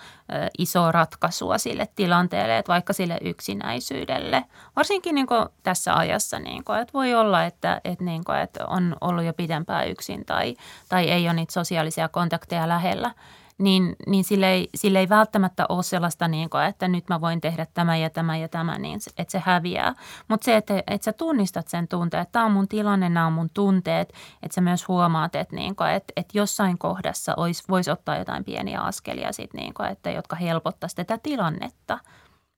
isoa 0.59 0.92
ratkaisua 0.92 1.59
sille 1.59 1.88
tilanteelle, 1.96 2.59
että 2.59 2.72
vaikka 2.72 2.92
sille 2.92 3.18
yksinäisyydelle. 3.20 4.44
Varsinkin 4.77 5.14
niin 5.14 5.27
kuin 5.27 5.46
tässä 5.62 5.94
ajassa, 5.96 6.38
niin 6.38 6.64
kuin, 6.64 6.79
että 6.79 6.92
voi 6.92 7.14
olla, 7.14 7.44
että, 7.44 7.81
että, 7.85 8.05
niin 8.05 8.24
kuin, 8.24 8.38
että 8.38 8.66
on 8.66 8.96
ollut 9.00 9.24
jo 9.24 9.33
pidempään 9.33 9.88
yksin 9.88 10.24
tai, 10.24 10.57
tai 10.88 11.11
ei 11.11 11.27
ole 11.27 11.35
niitä 11.35 11.53
sosiaalisia 11.53 12.09
kontakteja 12.09 12.68
lähellä– 12.68 13.11
niin, 13.58 13.96
niin 14.06 14.24
sille, 14.24 14.48
ei, 14.48 14.68
sille 14.74 14.98
ei 14.98 15.08
välttämättä 15.08 15.66
ole 15.68 15.82
sellaista, 15.82 16.28
niin 16.28 16.50
kuin, 16.50 16.64
että 16.64 16.88
nyt 16.88 17.08
mä 17.08 17.20
voin 17.20 17.40
tehdä 17.40 17.66
tämä 17.74 17.96
ja 17.96 18.10
tämä 18.10 18.36
ja 18.36 18.48
tämä, 18.48 18.78
niin 18.78 19.00
että 19.18 19.32
se 19.32 19.42
häviää. 19.44 19.94
Mutta 20.28 20.44
se, 20.44 20.56
että, 20.56 20.82
että 20.86 21.04
sä 21.04 21.12
tunnistat 21.12 21.68
sen 21.68 21.88
tunteen, 21.88 22.22
että 22.22 22.32
tämä 22.32 22.44
on 22.44 22.52
mun 22.52 22.68
tilanne, 22.68 23.08
nämä 23.08 23.26
on 23.26 23.32
mun 23.32 23.50
tunteet, 23.54 24.12
että 24.42 24.54
sä 24.54 24.60
myös 24.60 24.88
huomaat, 24.88 25.34
että, 25.34 25.56
niin 25.56 25.76
kuin, 25.76 25.90
että, 25.90 26.12
että 26.16 26.38
jossain 26.38 26.78
kohdassa 26.78 27.34
olisi, 27.36 27.64
voisi 27.68 27.90
ottaa 27.90 28.18
jotain 28.18 28.44
pieniä 28.44 28.80
askelia, 28.80 29.32
sit, 29.32 29.54
niin 29.54 29.74
kuin, 29.74 29.88
että, 29.88 30.10
jotka 30.10 30.36
helpottaisi 30.36 30.96
tätä 30.96 31.18
tilannetta. 31.22 31.98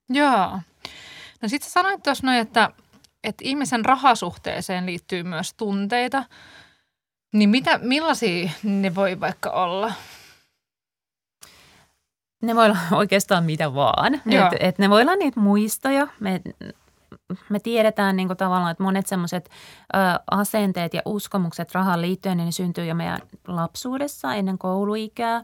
Joo. 0.09 0.59
No 1.41 1.47
sitten 1.47 1.69
sä 1.69 1.73
sanoit 1.73 2.03
tuossa 2.03 2.27
noin, 2.27 2.37
että, 2.37 2.71
että 3.23 3.43
ihmisen 3.45 3.85
rahasuhteeseen 3.85 4.85
liittyy 4.85 5.23
myös 5.23 5.53
tunteita. 5.53 6.23
Niin 7.33 7.49
mitä, 7.49 7.77
millaisia 7.77 8.49
ne 8.63 8.95
voi 8.95 9.19
vaikka 9.19 9.49
olla? 9.49 9.93
Ne 12.41 12.55
voi 12.55 12.65
olla 12.65 12.77
oikeastaan 12.91 13.43
mitä 13.43 13.73
vaan. 13.73 14.13
Et, 14.15 14.57
et 14.59 14.79
ne 14.79 14.89
voi 14.89 15.01
olla 15.01 15.15
niitä 15.15 15.39
muistoja. 15.39 16.07
Me, 16.19 16.41
me 17.49 17.59
tiedetään 17.59 18.15
niin 18.15 18.27
kuin 18.27 18.37
tavallaan, 18.37 18.71
että 18.71 18.83
monet 18.83 19.07
semmoiset 19.07 19.49
asenteet 20.31 20.93
ja 20.93 21.01
uskomukset 21.05 21.71
rahaan 21.71 22.01
liittyen, 22.01 22.37
niin 22.37 22.45
ne 22.45 22.51
syntyy 22.51 22.85
jo 22.85 22.95
meidän 22.95 23.19
lapsuudessa 23.47 24.33
ennen 24.33 24.57
kouluikää. 24.57 25.43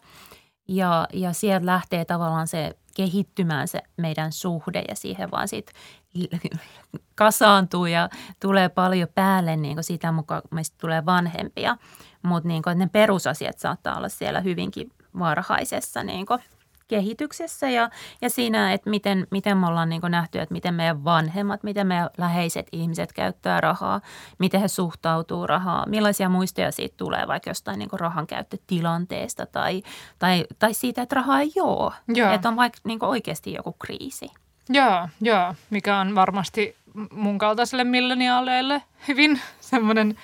Ja, 0.68 1.08
ja 1.14 1.34
sieltä 1.34 1.66
lähtee 1.66 2.06
tavallaan 2.06 2.48
se 2.48 2.76
kehittymään 2.96 3.68
se 3.68 3.82
meidän 3.98 4.32
suhde 4.32 4.84
ja 4.88 4.96
siihen 4.96 5.32
vaan 5.32 5.48
sit 5.48 5.74
kasaantuu 7.16 7.86
ja 7.86 8.10
tulee 8.40 8.70
paljon 8.70 9.08
päälle 9.16 9.56
niin 9.56 9.76
kuin 9.76 9.84
sitä 9.84 10.12
mukaan, 10.12 10.42
meistä 10.52 10.78
tulee 10.82 11.06
vanhempia. 11.06 11.78
Mutta 12.22 12.48
niin 12.48 12.64
ne 12.76 12.90
perusasiat 12.92 13.60
saattaa 13.60 13.98
olla 13.98 14.10
siellä 14.10 14.42
hyvinkin 14.42 14.92
varhaisessa 15.20 16.04
niin 16.04 16.26
kuin 16.26 16.40
kehityksessä 16.88 17.70
ja, 17.70 17.90
ja 18.22 18.30
siinä, 18.30 18.74
että 18.74 18.90
miten, 18.90 19.28
miten 19.32 19.58
me 19.58 19.68
ollaan 19.68 19.90
niin 19.90 20.02
nähty, 20.10 20.40
että 20.40 20.54
miten 20.54 20.74
meidän 20.74 21.04
vanhemmat, 21.04 21.64
miten 21.64 21.88
meidän 21.88 22.10
läheiset 22.18 22.68
ihmiset 22.72 23.14
käyttää 23.14 23.62
rahaa, 23.62 24.02
miten 24.40 24.62
he 24.62 24.68
suhtautuu 24.68 25.48
rahaa, 25.48 25.86
millaisia 25.86 26.30
muistoja 26.30 26.72
siitä 26.72 26.98
tulee 26.98 27.28
vaikka 27.28 27.50
jostain 27.50 27.80
niin 27.80 27.90
rahan 27.94 28.28
käyttötilanteesta 28.28 29.46
tai, 29.46 29.84
tai, 30.20 30.46
tai 30.60 30.74
siitä, 30.74 31.02
että 31.02 31.16
rahaa 31.16 31.40
ei 31.40 31.52
ole, 31.62 31.94
joo. 32.08 32.34
että 32.34 32.50
on 32.50 32.56
vaikka 32.56 32.80
niin 32.84 33.06
oikeasti 33.06 33.54
joku 33.54 33.76
kriisi. 33.80 34.32
Joo, 34.70 35.10
joo, 35.22 35.56
mikä 35.70 35.98
on 35.98 36.16
varmasti 36.16 36.76
mun 37.12 37.38
kaltaiselle 37.38 37.84
milleniaaleille 37.84 38.84
hyvin 39.08 39.42
semmoinen 39.60 40.16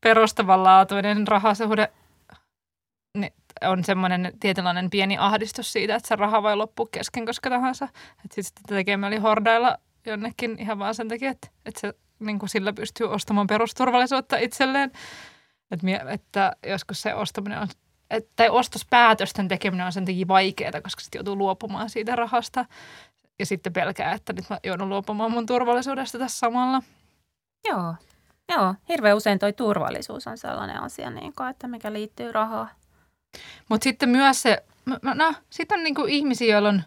perustavanlaatuinen 0.00 1.28
rahasuhde 1.28 1.92
on 3.64 3.84
semmoinen 3.84 4.32
tietynlainen 4.40 4.90
pieni 4.90 5.18
ahdistus 5.18 5.72
siitä, 5.72 5.94
että 5.94 6.08
se 6.08 6.16
raha 6.16 6.42
voi 6.42 6.56
loppua 6.56 6.86
kesken 6.90 7.26
koska 7.26 7.50
tahansa. 7.50 7.88
Että 8.24 8.42
sitten 8.42 8.76
tekee 8.76 8.96
mieli 8.96 9.16
hordailla 9.16 9.78
jonnekin 10.06 10.58
ihan 10.58 10.78
vaan 10.78 10.94
sen 10.94 11.08
takia, 11.08 11.30
että, 11.30 11.48
että 11.66 11.80
se 11.80 11.94
niin 12.18 12.38
kuin 12.38 12.48
sillä 12.48 12.72
pystyy 12.72 13.10
ostamaan 13.10 13.46
perusturvallisuutta 13.46 14.36
itselleen. 14.36 14.92
Että, 15.70 15.86
että 16.08 16.56
joskus 16.66 17.02
se 17.02 17.14
ostaminen 17.14 17.58
on, 17.58 17.68
että, 18.10 18.30
tai 18.36 18.48
ostospäätösten 18.48 19.48
tekeminen 19.48 19.86
on 19.86 19.92
sen 19.92 20.04
takia 20.04 20.28
vaikeaa, 20.28 20.80
koska 20.82 21.00
sitten 21.00 21.18
joutuu 21.18 21.36
luopumaan 21.36 21.90
siitä 21.90 22.16
rahasta. 22.16 22.64
Ja 23.38 23.46
sitten 23.46 23.72
pelkää, 23.72 24.12
että 24.12 24.32
nyt 24.32 24.44
mä 24.50 24.58
joudun 24.64 24.88
luopumaan 24.88 25.30
mun 25.30 25.46
turvallisuudesta 25.46 26.18
tässä 26.18 26.38
samalla. 26.38 26.82
Joo, 27.68 27.94
Joo, 28.48 28.74
hirveän 28.88 29.16
usein 29.16 29.38
toi 29.38 29.52
turvallisuus 29.52 30.26
on 30.26 30.38
sellainen 30.38 30.82
asia, 30.82 31.10
niin 31.10 31.32
kuin, 31.32 31.48
että 31.48 31.68
mikä 31.68 31.92
liittyy 31.92 32.32
rahaan. 32.32 32.70
Mutta 33.68 33.84
sitten 33.84 34.08
myös 34.08 34.42
se, 34.42 34.64
no 35.14 35.34
sitten 35.50 35.78
on 35.78 35.84
niinku 35.84 36.04
ihmisiä, 36.04 36.52
joilla 36.52 36.68
on, 36.68 36.82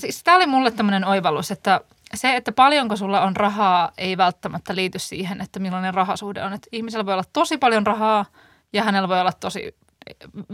siis 0.00 0.24
tämä 0.24 0.36
oli 0.36 0.46
mulle 0.46 0.70
tämmöinen 0.70 1.04
oivallus, 1.04 1.50
että 1.50 1.80
se, 2.14 2.36
että 2.36 2.52
paljonko 2.52 2.96
sulla 2.96 3.20
on 3.20 3.36
rahaa, 3.36 3.92
ei 3.98 4.16
välttämättä 4.16 4.74
liity 4.74 4.98
siihen, 4.98 5.40
että 5.40 5.60
millainen 5.60 5.94
rahasuhde 5.94 6.42
on. 6.42 6.52
Että 6.52 6.68
ihmisellä 6.72 7.06
voi 7.06 7.14
olla 7.14 7.24
tosi 7.32 7.58
paljon 7.58 7.86
rahaa 7.86 8.24
ja 8.72 8.82
hänellä 8.82 9.08
voi 9.08 9.20
olla 9.20 9.32
tosi 9.32 9.76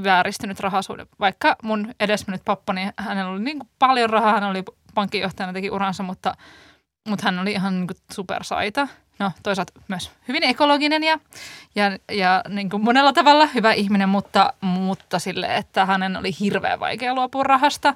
vääristynyt 0.04 0.60
rahasuhde. 0.60 1.06
Vaikka 1.20 1.56
mun 1.62 1.94
edesmennyt 2.00 2.44
pappa, 2.44 2.72
niin 2.72 2.92
hänellä 2.96 3.30
oli 3.32 3.40
niin 3.40 3.60
paljon 3.78 4.10
rahaa, 4.10 4.32
hän 4.32 4.50
oli 4.50 4.62
pankkijohtajana, 4.94 5.52
teki 5.52 5.70
uransa, 5.70 6.02
mutta, 6.02 6.34
mutta 7.08 7.24
hän 7.24 7.38
oli 7.38 7.52
ihan 7.52 7.80
niin 7.80 7.88
supersaita. 8.12 8.88
No 9.18 9.32
toisaalta 9.42 9.72
myös 9.88 10.10
hyvin 10.28 10.44
ekologinen 10.44 11.04
ja, 11.04 11.18
ja, 11.74 11.98
ja 12.12 12.42
niin 12.48 12.70
kuin 12.70 12.84
monella 12.84 13.12
tavalla 13.12 13.46
hyvä 13.46 13.72
ihminen, 13.72 14.08
mutta, 14.08 14.52
mutta 14.60 15.18
sille, 15.18 15.56
että 15.56 15.86
hänen 15.86 16.16
oli 16.16 16.30
hirveän 16.40 16.80
vaikea 16.80 17.14
luopua 17.14 17.42
rahasta. 17.44 17.94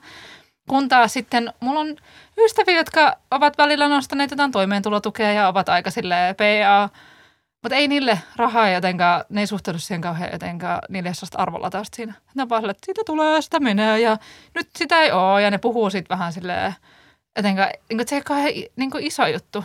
Kun 0.69 0.89
taas 0.89 1.13
sitten 1.13 1.53
mulla 1.61 1.81
on 1.81 1.97
ystäviä, 2.39 2.77
jotka 2.77 3.17
ovat 3.31 3.59
välillä 3.59 3.89
nostaneet 3.89 4.31
jotain 4.31 4.53
toimeentulotukea 4.53 5.33
ja 5.33 5.49
ovat 5.49 5.69
aika 5.69 5.91
silleen 5.91 6.35
PA, 6.37 6.89
mutta 7.63 7.77
ei 7.77 7.89
niille 7.89 8.19
rahaa 8.37 8.69
jotenkaan, 8.69 9.25
ne 9.29 9.41
ei 9.41 9.47
suhtaudu 9.47 9.79
siihen 9.79 10.01
kauhean 10.01 10.33
jotenkaan, 10.33 10.79
niille 10.89 11.09
ei 11.09 11.15
sellaista 11.15 11.39
arvolatausta 11.39 11.97
siinä. 11.97 12.15
Ne 12.35 12.43
on 12.43 12.49
vaan 12.49 12.63
silleen, 12.63 12.77
että 12.77 12.87
siitä 12.87 13.03
tulee, 13.07 13.43
sitä 13.43 13.61
menee 13.61 14.01
ja 14.01 14.17
nyt 14.55 14.69
sitä 14.77 15.01
ei 15.01 15.13
ole 15.13 15.43
ja 15.43 15.51
ne 15.51 15.59
puhuu 15.59 15.91
sitten 15.91 16.19
vähän 16.19 16.33
silleen, 16.33 16.75
jotenkaan, 17.37 17.71
niin 17.89 17.99
kuin, 17.99 18.09
se 18.09 18.17
ei 18.17 18.23
kauhean 18.23 18.55
niin 18.77 18.91
iso 19.01 19.27
juttu. 19.27 19.65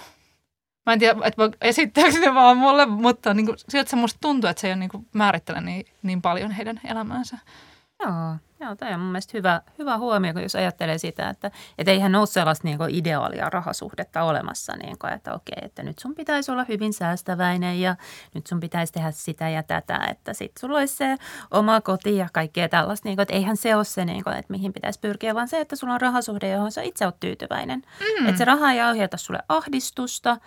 Mä 0.87 0.93
en 0.93 0.99
tiedä, 0.99 1.19
että 1.23 1.49
esittääkö 1.61 2.11
se 2.11 2.33
vaan 2.33 2.57
mulle, 2.57 2.85
mutta 2.85 3.33
niin 3.33 3.45
kuin, 3.45 3.57
sieltä 3.69 3.89
se 3.89 3.95
musta 3.95 4.17
tuntuu, 4.21 4.49
että 4.49 4.61
se 4.61 4.67
ei 4.67 4.73
ole 4.73 4.79
niin 4.79 4.89
kuin, 4.89 5.07
määrittele 5.13 5.61
niin, 5.61 5.85
niin 6.03 6.21
paljon 6.21 6.51
heidän 6.51 6.81
elämäänsä. 6.83 7.37
Joo, 8.03 8.35
Joo, 8.59 8.75
tämä 8.75 8.93
on 8.93 8.99
mun 8.99 9.11
mielestä 9.11 9.37
hyvä, 9.37 9.61
hyvä 9.79 9.97
huomio, 9.97 10.39
jos 10.39 10.55
ajattelee 10.55 10.97
sitä, 10.97 11.29
että 11.29 11.51
et 11.77 11.87
eihän 11.87 12.15
ole 12.15 12.25
sellaista 12.25 12.67
niin 12.67 12.77
ideaalia 12.89 13.49
rahasuhdetta 13.49 14.23
olemassa, 14.23 14.73
niin 14.75 14.97
kuin, 14.99 15.13
että 15.13 15.33
okei, 15.33 15.57
että 15.61 15.83
nyt 15.83 15.99
sun 15.99 16.15
pitäisi 16.15 16.51
olla 16.51 16.65
hyvin 16.69 16.93
säästäväinen 16.93 17.81
ja 17.81 17.95
nyt 18.33 18.47
sun 18.47 18.59
pitäisi 18.59 18.93
tehdä 18.93 19.11
sitä 19.11 19.49
ja 19.49 19.63
tätä, 19.63 20.07
että 20.09 20.33
sitten 20.33 20.61
sulla 20.61 20.77
olisi 20.77 20.95
se 20.95 21.15
oma 21.51 21.81
koti 21.81 22.17
ja 22.17 22.29
kaikkea 22.33 22.69
tällaista, 22.69 23.09
niin 23.09 23.15
kuin, 23.15 23.21
että 23.23 23.33
eihän 23.33 23.57
se 23.57 23.75
ole 23.75 23.83
se, 23.83 24.05
niin 24.05 24.23
kuin, 24.23 24.35
että 24.35 24.51
mihin 24.53 24.73
pitäisi 24.73 24.99
pyrkiä, 24.99 25.35
vaan 25.35 25.47
se, 25.47 25.59
että 25.59 25.75
sulla 25.75 25.93
on 25.93 26.01
rahasuhde, 26.01 26.49
johon 26.49 26.71
sä 26.71 26.81
itse 26.81 27.05
oot 27.05 27.19
tyytyväinen. 27.19 27.83
Mm. 27.99 28.25
Että 28.25 28.37
se 28.37 28.45
raha 28.45 28.71
ei 28.71 28.81
aiheuta 28.81 29.17
sulle 29.17 29.39
ahdistusta. 29.49 30.37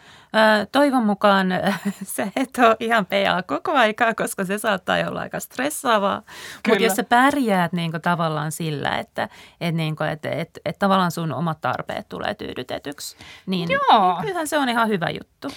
Toivon 0.73 1.07
mukaan 1.07 1.49
se 2.03 2.33
et 2.37 2.59
ole 2.59 2.77
ihan 2.81 3.07
PA 3.07 3.43
koko 3.43 3.73
aikaa, 3.73 4.15
koska 4.15 4.45
se 4.45 4.59
saattaa 4.59 4.97
olla 5.09 5.21
aika 5.21 5.41
stressaavaa, 5.41 6.23
mutta 6.69 6.83
jos 6.83 6.97
sä 6.97 7.05
pärjäät 7.05 7.73
niin 7.73 7.91
kuin, 7.91 8.00
tavallaan 8.01 8.53
sillä, 8.53 8.99
että 8.99 9.29
et 9.61 9.75
niin 9.75 9.97
kuin, 9.97 10.09
et, 10.09 10.25
et, 10.25 10.51
et 10.65 10.79
tavallaan 10.79 11.11
sun 11.11 11.33
omat 11.33 11.61
tarpeet 11.61 12.09
tulee 12.09 12.35
tyydytetyksi. 12.35 13.17
Niin, 13.47 13.69
Joo. 13.71 14.19
kyllähän 14.21 14.47
se 14.47 14.59
on 14.59 14.69
ihan 14.69 14.89
hyvä 14.89 15.11
juttu. 15.11 15.49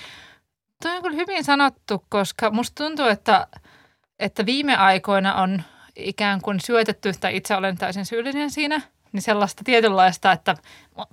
Tuo 0.82 0.92
on 0.92 1.02
kyllä 1.02 1.16
hyvin 1.16 1.44
sanottu, 1.44 2.06
koska 2.10 2.52
musta 2.52 2.84
tuntuu, 2.84 3.06
että, 3.06 3.48
että 4.20 4.46
viime 4.46 4.76
aikoina 4.76 5.36
on 5.36 5.64
ikään 5.96 6.42
kuin 6.42 6.60
syötetty, 6.60 7.12
tai 7.20 7.36
itse 7.36 7.56
olen 7.56 7.78
täysin 7.78 8.06
syyllinen 8.06 8.52
siinä, 8.52 8.82
niin 9.12 9.22
sellaista 9.22 9.64
tietynlaista, 9.64 10.32
että 10.32 10.56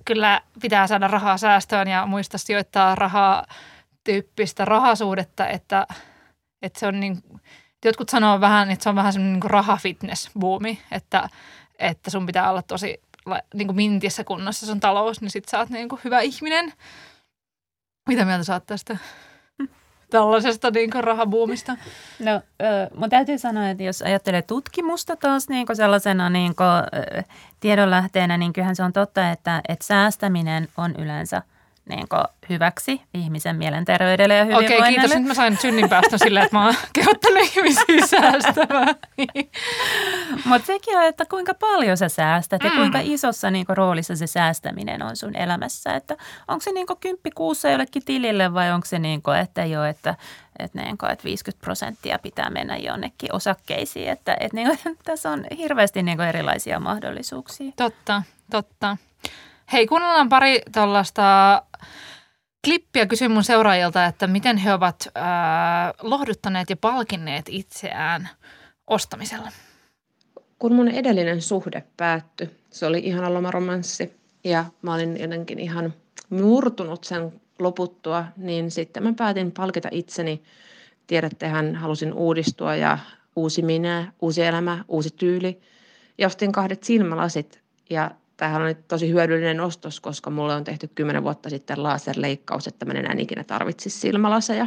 kyllä 0.05 0.41
pitää 0.63 0.87
saada 0.87 1.09
rahaa 1.09 1.39
säästöön 1.39 1.89
ja 1.89 2.07
muista 2.07 2.39
sijoittaa 2.39 2.95
rahaa 2.95 3.47
tyyppistä 4.05 4.65
rahasuudetta, 4.65 5.49
että, 5.49 5.87
että 6.63 6.81
se 6.81 6.87
on 6.87 7.01
niin 7.01 7.23
jotkut 7.85 8.09
sanoo 8.09 8.41
vähän, 8.41 8.71
että 8.71 8.83
se 8.83 8.89
on 8.89 8.95
vähän 8.95 9.13
semmoinen 9.13 9.41
niin 9.41 9.51
rahafitness-buumi, 9.51 10.79
että, 10.93 11.29
että 11.79 12.11
sun 12.11 12.27
pitää 12.27 12.51
olla 12.51 12.63
tosi 12.63 13.03
niin 13.55 13.67
kuin 13.69 13.77
mintissä 13.77 14.25
kunnossa 14.25 14.67
sun 14.67 14.81
talous, 14.81 15.21
niin 15.21 15.31
sit 15.31 15.49
sä 15.49 15.59
oot 15.59 15.71
niin 15.71 15.89
kuin 15.89 16.01
hyvä 16.05 16.21
ihminen. 16.21 16.73
Mitä 18.09 18.25
mieltä 18.25 18.45
sä 18.45 18.55
oot 18.55 18.67
tästä? 18.67 18.97
tällaisesta 20.11 20.71
niin 20.71 20.91
kuin 20.91 21.05
rahabuumista? 21.05 21.77
No, 22.19 22.43
mun 22.95 23.11
täytyy 23.11 23.39
sanoa, 23.39 23.71
että 23.71 23.83
jos 23.83 24.03
ajattelee 24.03 24.43
tutkimusta 24.43 25.17
taas 25.17 25.49
niin 25.49 25.67
kuin 25.67 25.77
sellaisena 25.77 26.31
niin 26.31 26.57
kuin, 26.57 26.69
äh, 26.69 27.25
tiedonlähteenä, 27.61 28.37
niin 28.37 28.53
kyllähän 28.53 28.77
se 28.77 28.83
on 28.83 28.93
totta, 28.93 29.31
että, 29.31 29.61
että 29.69 29.87
säästäminen 29.87 30.69
on 30.77 30.95
yleensä– 30.97 31.43
niin 31.89 32.07
hyväksi 32.49 33.03
ihmisen 33.15 33.57
mielenterveydelle 33.57 34.37
ja 34.37 34.45
hyvinvoinnille. 34.45 34.79
Okei, 34.83 34.93
kiitos. 34.93 35.15
Nyt 35.15 35.27
mä 35.27 35.35
sain 35.35 35.59
synninpäästön 35.59 36.19
silleen, 36.19 36.45
että 36.45 36.57
mä 36.57 36.65
oon 36.65 36.75
kehottanut 36.93 37.39
ihmisiä 37.39 38.07
säästämään. 38.21 38.95
Mutta 40.45 40.67
sekin 40.67 40.99
on, 40.99 41.05
että 41.05 41.25
kuinka 41.27 41.55
paljon 41.55 41.97
sä 41.97 42.09
säästät 42.09 42.63
mm. 42.63 42.69
ja 42.69 42.77
kuinka 42.77 42.99
isossa 43.03 43.51
niin 43.51 43.67
roolissa 43.69 44.17
se 44.17 44.27
säästäminen 44.27 45.03
on 45.03 45.17
sun 45.17 45.37
elämässä. 45.37 45.95
Että 45.95 46.17
onko 46.49 46.61
se 46.61 46.73
niin 46.73 46.87
kymppi 47.01 47.31
kuussa 47.31 47.69
jollekin 47.69 48.05
tilille 48.05 48.55
vai 48.55 48.73
onko 48.73 48.87
se 48.87 48.99
niin 48.99 49.23
kuin, 49.23 49.39
että 49.39 49.65
jo, 49.65 49.85
että 49.85 50.15
että, 50.59 50.83
niin 50.83 50.99
kuin, 50.99 51.13
että 51.13 51.25
50 51.25 51.65
prosenttia 51.65 52.19
pitää 52.19 52.51
mennä 52.51 52.77
jonnekin 52.77 53.35
osakkeisiin. 53.35 54.09
Että, 54.09 54.37
että 54.41 54.57
niin 54.57 54.69
kuin, 54.69 54.97
tässä 55.05 55.31
on 55.31 55.45
hirveästi 55.57 56.03
niin 56.03 56.21
erilaisia 56.21 56.81
mahdollisuuksia. 56.81 57.73
Totta, 57.77 58.23
totta. 58.51 58.97
Hei, 59.73 59.87
kuunnellaan 59.87 60.29
pari 60.29 60.63
tällaista 60.73 61.23
klippiä. 62.65 63.07
Kysyn 63.07 63.31
mun 63.31 63.45
seuraajilta, 63.45 64.05
että 64.05 64.27
miten 64.27 64.57
he 64.57 64.75
ovat 64.75 65.09
äh, 65.17 65.23
lohduttaneet 66.03 66.71
ja 66.71 66.77
palkinneet 66.77 67.47
itseään 67.49 68.29
ostamisella. 68.87 69.53
Kun 70.59 70.75
mun 70.75 70.89
edellinen 70.89 71.43
suhde 71.43 71.85
päättyi, 71.97 72.51
se 72.71 72.87
oli 72.87 72.99
ihana 72.99 73.35
lomaromanssi 73.35 74.17
ja 74.45 74.65
mä 74.83 74.95
olin 74.95 75.21
jotenkin 75.21 75.59
ihan 75.59 75.95
murtunut 76.31 77.05
sen 77.05 77.41
loputtua, 77.59 78.25
niin 78.37 78.71
sitten 78.71 79.03
mä 79.03 79.13
päätin 79.17 79.53
palkita 79.53 79.89
itseni. 79.93 80.43
Tiedättehän, 81.07 81.75
halusin 81.75 82.13
uudistua 82.13 82.77
ja 82.77 82.99
uusi 83.37 83.63
minä, 83.63 84.13
uusi 84.21 84.43
elämä, 84.43 84.85
uusi 84.89 85.11
tyyli. 85.11 85.61
Ja 86.19 86.27
ostin 86.27 86.53
kahdet 86.53 86.85
silmälasit 86.85 87.61
ja 87.91 88.11
tämähän 88.41 88.63
on 88.63 88.75
tosi 88.89 89.09
hyödyllinen 89.09 89.61
ostos, 89.61 90.01
koska 90.01 90.31
mulle 90.31 90.55
on 90.55 90.65
tehty 90.65 90.89
kymmenen 90.95 91.23
vuotta 91.23 91.51
sitten 91.51 91.83
laserleikkaus, 91.83 92.67
että 92.67 92.85
mä 92.85 92.93
en 92.93 92.97
enää 92.97 93.15
ikinä 93.19 93.45
tarvitsisi 93.45 94.01
silmälaseja. 94.01 94.67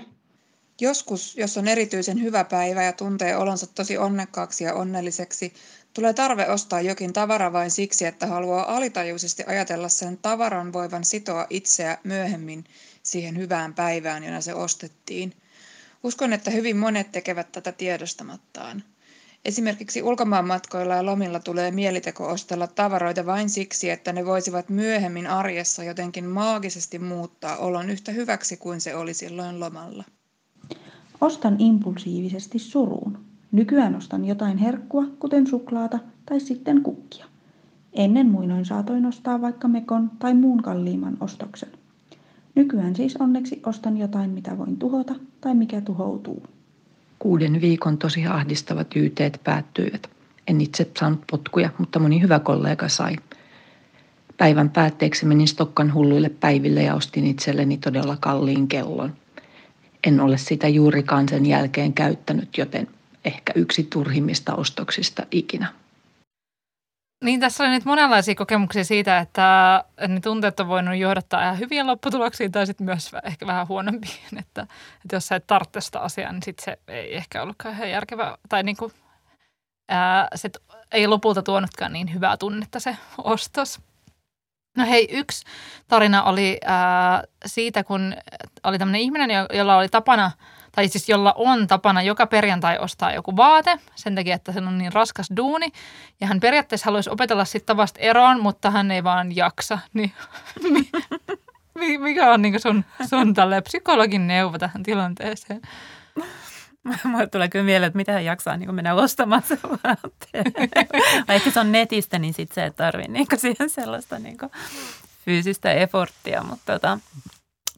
Joskus, 0.82 1.38
jos 1.38 1.58
on 1.58 1.68
erityisen 1.68 2.22
hyvä 2.22 2.44
päivä 2.44 2.84
ja 2.84 2.94
tuntee 2.94 3.38
olonsa 3.38 3.68
tosi 3.68 3.98
onnekkaaksi 3.98 4.64
ja 4.64 4.74
onnelliseksi, 4.74 5.54
tulee 5.94 6.14
tarve 6.14 6.50
ostaa 6.50 6.82
jokin 6.82 7.14
tavara 7.14 7.54
vain 7.54 7.72
siksi, 7.72 8.06
että 8.06 8.28
haluaa 8.28 8.76
alitajuisesti 8.76 9.44
ajatella 9.48 9.90
sen 9.90 10.18
tavaran 10.18 10.74
voivan 10.74 11.04
sitoa 11.04 11.48
itseä 11.50 11.98
myöhemmin 12.04 12.64
siihen 13.04 13.38
hyvään 13.38 13.74
päivään, 13.74 14.24
jona 14.24 14.42
se 14.42 14.54
ostettiin. 14.54 15.34
Uskon, 16.04 16.34
että 16.34 16.52
hyvin 16.52 16.78
monet 16.78 17.12
tekevät 17.12 17.52
tätä 17.52 17.72
tiedostamattaan. 17.72 18.84
Esimerkiksi 19.46 20.04
ulkomaanmatkoilla 20.04 20.96
ja 20.96 21.06
lomilla 21.06 21.40
tulee 21.40 21.72
mieliteko 21.72 22.28
ostella 22.28 22.68
tavaroita 22.68 23.26
vain 23.26 23.50
siksi, 23.50 23.90
että 23.90 24.14
ne 24.14 24.26
voisivat 24.26 24.70
myöhemmin 24.70 25.28
arjessa 25.28 25.84
jotenkin 25.84 26.26
maagisesti 26.26 27.00
muuttaa 27.00 27.58
olon 27.58 27.90
yhtä 27.90 28.12
hyväksi 28.12 28.58
kuin 28.58 28.82
se 28.82 28.96
oli 28.96 29.14
silloin 29.14 29.60
lomalla. 29.60 30.04
Ostan 31.22 31.56
impulsiivisesti 31.60 32.60
suruun. 32.60 33.18
Nykyään 33.52 33.96
ostan 33.96 34.26
jotain 34.26 34.58
herkkua, 34.58 35.04
kuten 35.20 35.48
suklaata 35.48 36.00
tai 36.26 36.40
sitten 36.40 36.82
kukkia. 36.82 37.26
Ennen 37.94 38.28
muinoin 38.30 38.66
saatoin 38.66 39.06
ostaa 39.06 39.42
vaikka 39.42 39.68
mekon 39.68 40.12
tai 40.20 40.34
muun 40.34 40.64
kalliimman 40.64 41.18
ostoksen. 41.20 41.70
Nykyään 42.56 42.96
siis 42.96 43.18
onneksi 43.18 43.62
ostan 43.66 43.98
jotain, 43.98 44.30
mitä 44.30 44.58
voin 44.58 44.78
tuhota 44.78 45.16
tai 45.42 45.56
mikä 45.56 45.82
tuhoutuu. 45.82 46.44
Kuuden 47.24 47.62
viikon 47.62 47.98
tosi 47.98 48.26
ahdistavat 48.26 48.96
yteet 48.96 49.42
päättyivät. 49.44 50.10
En 50.48 50.62
itse 50.62 50.92
saanut 51.00 51.24
potkuja, 51.32 51.70
mutta 51.78 52.00
moni 52.00 52.22
hyvä 52.22 52.40
kollega 52.40 52.90
sai. 52.90 53.16
Päivän 54.38 54.70
päätteeksi 54.70 55.26
menin 55.26 55.48
Stokkan 55.48 55.94
hulluille 55.94 56.30
päiville 56.30 56.84
ja 56.84 56.96
ostin 56.96 57.28
itselleni 57.28 57.78
todella 57.78 58.18
kalliin 58.20 58.68
kellon. 58.68 59.14
En 60.08 60.20
ole 60.20 60.38
sitä 60.38 60.68
juurikaan 60.68 61.30
sen 61.30 61.46
jälkeen 61.46 61.94
käyttänyt, 61.94 62.58
joten 62.58 62.88
ehkä 63.26 63.54
yksi 63.56 63.84
turhimmista 63.84 64.56
ostoksista 64.56 65.24
ikinä. 65.32 65.74
Niin 67.24 67.40
tässä 67.40 67.64
oli 67.64 67.72
nyt 67.72 67.86
monenlaisia 67.86 68.36
kokemuksia 68.36 68.84
siitä, 68.84 69.18
että 69.18 69.84
ne 70.08 70.20
tunteet 70.20 70.60
on 70.60 70.68
voinut 70.68 70.96
johdattaa 70.96 71.44
ihan 71.44 71.60
hyviä 71.60 71.88
lopputuloksiin 71.88 72.52
tai 72.52 72.68
sitten 72.68 72.86
myös 72.86 73.12
ehkä 73.24 73.48
vähän 73.48 73.68
huonompiin. 73.68 74.40
Että, 74.40 74.62
että 75.04 75.16
jos 75.16 75.28
sä 75.28 75.36
et 75.36 75.48
tarvitse 75.48 75.82
sitä 75.82 76.00
asiaa, 76.00 76.32
niin 76.32 76.44
sitten 76.44 76.66
se 76.66 76.94
ei 76.94 77.16
ehkä 77.16 77.42
ollutkaan 77.42 77.76
ihan 77.76 77.90
järkevää. 77.90 78.38
Tai 78.50 78.64
niin 78.64 78.78
kuin, 78.78 78.92
ää, 79.90 80.28
se 80.36 80.50
ei 80.92 81.08
lopulta 81.08 81.44
tuonutkaan 81.44 81.94
niin 81.94 82.14
hyvää 82.14 82.38
tunnetta 82.38 82.80
se 82.80 82.98
ostos. 83.18 83.82
No 84.78 84.86
hei, 84.86 85.08
yksi 85.12 85.46
tarina 85.88 86.24
oli 86.24 86.60
ää, 86.66 87.24
siitä, 87.46 87.84
kun 87.84 88.16
oli 88.64 88.80
tämmöinen 88.80 89.02
ihminen, 89.02 89.30
jolla 89.54 89.78
oli 89.78 89.90
tapana, 89.90 90.32
tai 90.76 90.88
siis 90.88 91.10
jolla 91.10 91.34
on 91.38 91.68
tapana 91.68 92.02
joka 92.02 92.28
perjantai 92.28 92.78
ostaa 92.78 93.14
joku 93.14 93.36
vaate 93.36 93.80
sen 93.96 94.16
takia, 94.16 94.36
että 94.36 94.52
se 94.52 94.60
on 94.60 94.78
niin 94.78 94.94
raskas 94.94 95.28
duuni. 95.38 95.72
Ja 96.22 96.28
hän 96.28 96.40
periaatteessa 96.40 96.86
haluaisi 96.86 97.10
opetella 97.10 97.46
sitten 97.46 97.66
tavasta 97.66 98.00
eroon, 98.00 98.42
mutta 98.42 98.72
hän 98.72 98.92
ei 98.92 99.04
vaan 99.04 99.36
jaksa. 99.36 99.80
Niin, 99.94 100.14
mikä 102.00 102.32
on 102.32 102.42
niin 102.42 102.60
sun, 102.60 102.86
sun 103.10 103.34
tälle 103.34 103.62
psykologin 103.62 104.28
neuvo 104.28 104.58
tähän 104.58 104.84
tilanteeseen? 104.84 105.62
Mulle 107.04 107.28
tulee 107.28 107.50
kyllä 107.50 107.66
mieleen, 107.66 107.88
että 107.88 107.98
mitä 107.98 108.12
hän 108.12 108.26
jaksaa 108.26 108.58
niin 108.58 108.76
mennä 108.76 108.94
ostamaan 108.94 109.44
se 109.44 109.60
vaatteen. 109.64 110.72
Ehkä 111.36 111.52
se 111.52 111.60
on 111.60 111.72
netistä, 111.72 112.20
niin 112.20 112.34
sitten 112.34 112.56
se 112.56 112.64
ei 112.64 112.72
tarvitse 112.72 113.12
niin 113.12 113.28
siihen 113.38 113.70
sellaista 113.70 114.20
niin 114.20 114.38
fyysistä 115.26 115.72
efforttia. 115.72 116.44
Mutta 116.44 116.74
tota, 116.74 117.00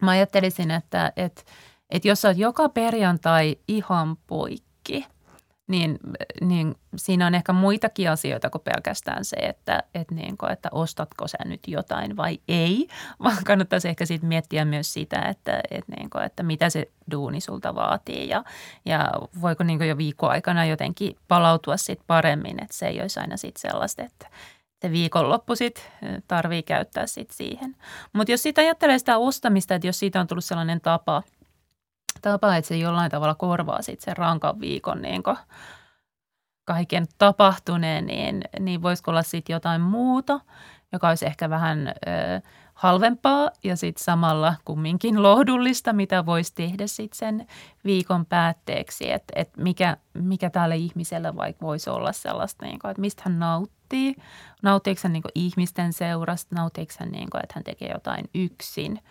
mä 0.01 0.11
ajattelisin, 0.11 0.71
että, 0.71 1.11
että, 1.15 1.41
että 1.89 2.07
jos 2.07 2.25
oot 2.25 2.37
joka 2.37 2.69
perjantai 2.69 3.57
ihan 3.67 4.17
poikki– 4.27 5.05
niin, 5.67 5.99
niin 6.41 6.75
siinä 6.95 7.27
on 7.27 7.35
ehkä 7.35 7.53
muitakin 7.53 8.11
asioita 8.11 8.49
kuin 8.49 8.61
pelkästään 8.61 9.25
se, 9.25 9.35
että, 9.35 9.83
että, 9.93 10.15
niin 10.15 10.37
kuin, 10.37 10.51
että 10.51 10.69
ostatko 10.71 11.27
sä 11.27 11.37
nyt 11.45 11.59
jotain 11.67 12.17
vai 12.17 12.39
ei, 12.47 12.87
vaan 13.23 13.43
kannattaisi 13.43 13.87
ehkä 13.87 14.05
sitten 14.05 14.27
miettiä 14.27 14.65
myös 14.65 14.93
sitä, 14.93 15.21
että, 15.21 15.61
että, 15.71 15.91
niin 15.97 16.09
kuin, 16.09 16.23
että 16.23 16.43
mitä 16.43 16.69
se 16.69 16.91
duuni 17.11 17.41
sulta 17.41 17.75
vaatii 17.75 18.29
ja, 18.29 18.43
ja 18.85 19.11
voiko 19.41 19.63
niin 19.63 19.79
kuin 19.79 19.89
jo 19.89 19.97
viikon 19.97 20.31
aikana 20.31 20.65
jotenkin 20.65 21.15
palautua 21.27 21.77
sitten 21.77 22.07
paremmin, 22.07 22.63
että 22.63 22.77
se 22.77 22.87
ei 22.87 23.01
olisi 23.01 23.19
aina 23.19 23.37
sitten 23.37 23.71
sellaista, 23.71 24.03
että 24.03 24.27
se 24.81 24.91
viikonloppu 24.91 25.55
sitten 25.55 25.83
tarvii 26.27 26.63
käyttää 26.63 27.07
sitten 27.07 27.37
siihen. 27.37 27.75
Mutta 28.13 28.31
jos 28.31 28.43
sitä 28.43 28.61
ajattelee 28.61 28.99
sitä 28.99 29.17
ostamista, 29.17 29.75
että 29.75 29.87
jos 29.87 29.99
siitä 29.99 30.19
on 30.19 30.27
tullut 30.27 30.45
sellainen 30.45 30.81
tapa– 30.81 31.23
tapa, 32.21 32.55
että 32.55 32.67
se 32.67 32.77
jollain 32.77 33.11
tavalla 33.11 33.35
korvaa 33.35 33.81
sitten 33.81 34.05
sen 34.05 34.17
rankan 34.17 34.59
viikon 34.59 35.01
niin 35.01 35.23
kaiken 36.65 37.05
tapahtuneen, 37.17 38.05
niin, 38.05 38.41
niin 38.59 38.81
voisiko 38.81 39.11
olla 39.11 39.23
sitten 39.23 39.53
jotain 39.53 39.81
muuta, 39.81 40.39
joka 40.91 41.09
olisi 41.09 41.25
ehkä 41.25 41.49
vähän 41.49 41.87
ö, 41.87 41.91
halvempaa 42.73 43.49
ja 43.63 43.75
sitten 43.75 44.03
samalla 44.03 44.55
kumminkin 44.65 45.23
lohdullista, 45.23 45.93
mitä 45.93 46.25
voisi 46.25 46.53
tehdä 46.55 46.87
sitten 46.87 47.17
sen 47.17 47.47
viikon 47.85 48.25
päätteeksi, 48.25 49.11
että 49.11 49.33
et 49.35 49.57
mikä, 49.57 49.97
mikä 50.13 50.49
tälle 50.49 50.75
ihmiselle 50.75 51.35
vaikka 51.35 51.65
voisi 51.65 51.89
olla 51.89 52.11
sellaista, 52.11 52.65
niin 52.65 52.79
kuin, 52.79 52.91
että 52.91 53.01
mistä 53.01 53.21
hän 53.25 53.39
nauttii, 53.39 54.15
nauttiiko 54.61 55.01
hän 55.03 55.13
niin 55.13 55.23
ihmisten 55.35 55.93
seurasta, 55.93 56.55
nauttiiko 56.55 56.93
hän, 56.99 57.09
niin 57.09 57.29
kuin, 57.29 57.43
että 57.43 57.53
hän 57.55 57.63
tekee 57.63 57.91
jotain 57.91 58.29
yksin– 58.33 58.99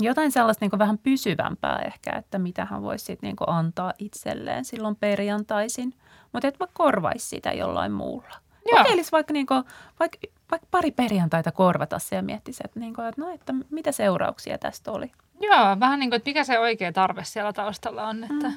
jotain 0.00 0.32
sellaista 0.32 0.64
niin 0.64 0.78
vähän 0.78 0.98
pysyvämpää 0.98 1.78
ehkä, 1.86 2.12
että 2.12 2.38
mitä 2.38 2.64
hän 2.64 2.82
voisi 2.82 3.04
sitten 3.04 3.28
niin 3.28 3.36
antaa 3.46 3.92
itselleen 3.98 4.64
silloin 4.64 4.96
perjantaisin, 4.96 5.94
mutta 6.32 6.48
et 6.48 6.58
mä 6.60 6.66
korvaisi 6.72 7.28
sitä 7.28 7.52
jollain 7.52 7.92
muulla. 7.92 8.34
Kokeilisi 8.76 9.12
vaikka, 9.12 9.32
niin 9.32 9.46
kuin, 9.46 9.64
vaikka, 10.00 10.18
vaikka 10.50 10.68
pari 10.70 10.90
perjantaita 10.90 11.52
korvata 11.52 11.98
se 11.98 12.16
ja 12.16 12.22
miettisi, 12.22 12.62
että, 12.64 12.80
niin 12.80 12.94
kuin, 12.94 13.06
että, 13.06 13.20
no, 13.20 13.30
että 13.30 13.54
mitä 13.70 13.92
seurauksia 13.92 14.58
tästä 14.58 14.92
oli. 14.92 15.12
Joo, 15.40 15.80
vähän 15.80 16.00
niin 16.00 16.10
kuin, 16.10 16.16
että 16.16 16.30
mikä 16.30 16.44
se 16.44 16.58
oikea 16.58 16.92
tarve 16.92 17.24
siellä 17.24 17.52
taustalla 17.52 18.08
on, 18.08 18.24
että, 18.24 18.48
mm. 18.48 18.54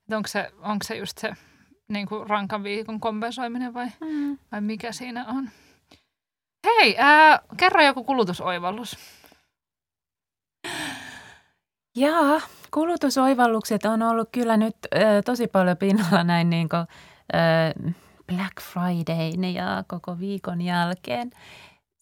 että 0.00 0.16
onko, 0.16 0.28
se, 0.28 0.52
onko 0.62 0.84
se 0.84 0.96
just 0.96 1.18
se 1.18 1.32
niin 1.88 2.08
kuin 2.08 2.30
rankan 2.30 2.62
viikon 2.62 3.00
kompensoiminen 3.00 3.74
vai, 3.74 3.86
mm. 4.00 4.38
vai 4.52 4.60
mikä 4.60 4.92
siinä 4.92 5.24
on. 5.28 5.48
Hei, 6.66 6.96
ää, 6.98 7.40
kerro 7.56 7.82
joku 7.82 8.04
kulutusoivallus. 8.04 8.98
Jaa, 11.96 12.40
kulutusoivallukset 12.70 13.84
on 13.84 14.02
ollut 14.02 14.28
kyllä 14.32 14.56
nyt 14.56 14.76
ö, 14.94 15.22
tosi 15.24 15.46
paljon 15.46 15.76
pinnalla 15.76 16.24
näin 16.24 16.50
niin 16.50 16.68
kuin, 16.68 16.86
ö, 17.34 17.92
Black 18.26 18.60
Friday 18.60 19.50
ja 19.52 19.84
koko 19.86 20.18
viikon 20.18 20.60
jälkeen. 20.60 21.30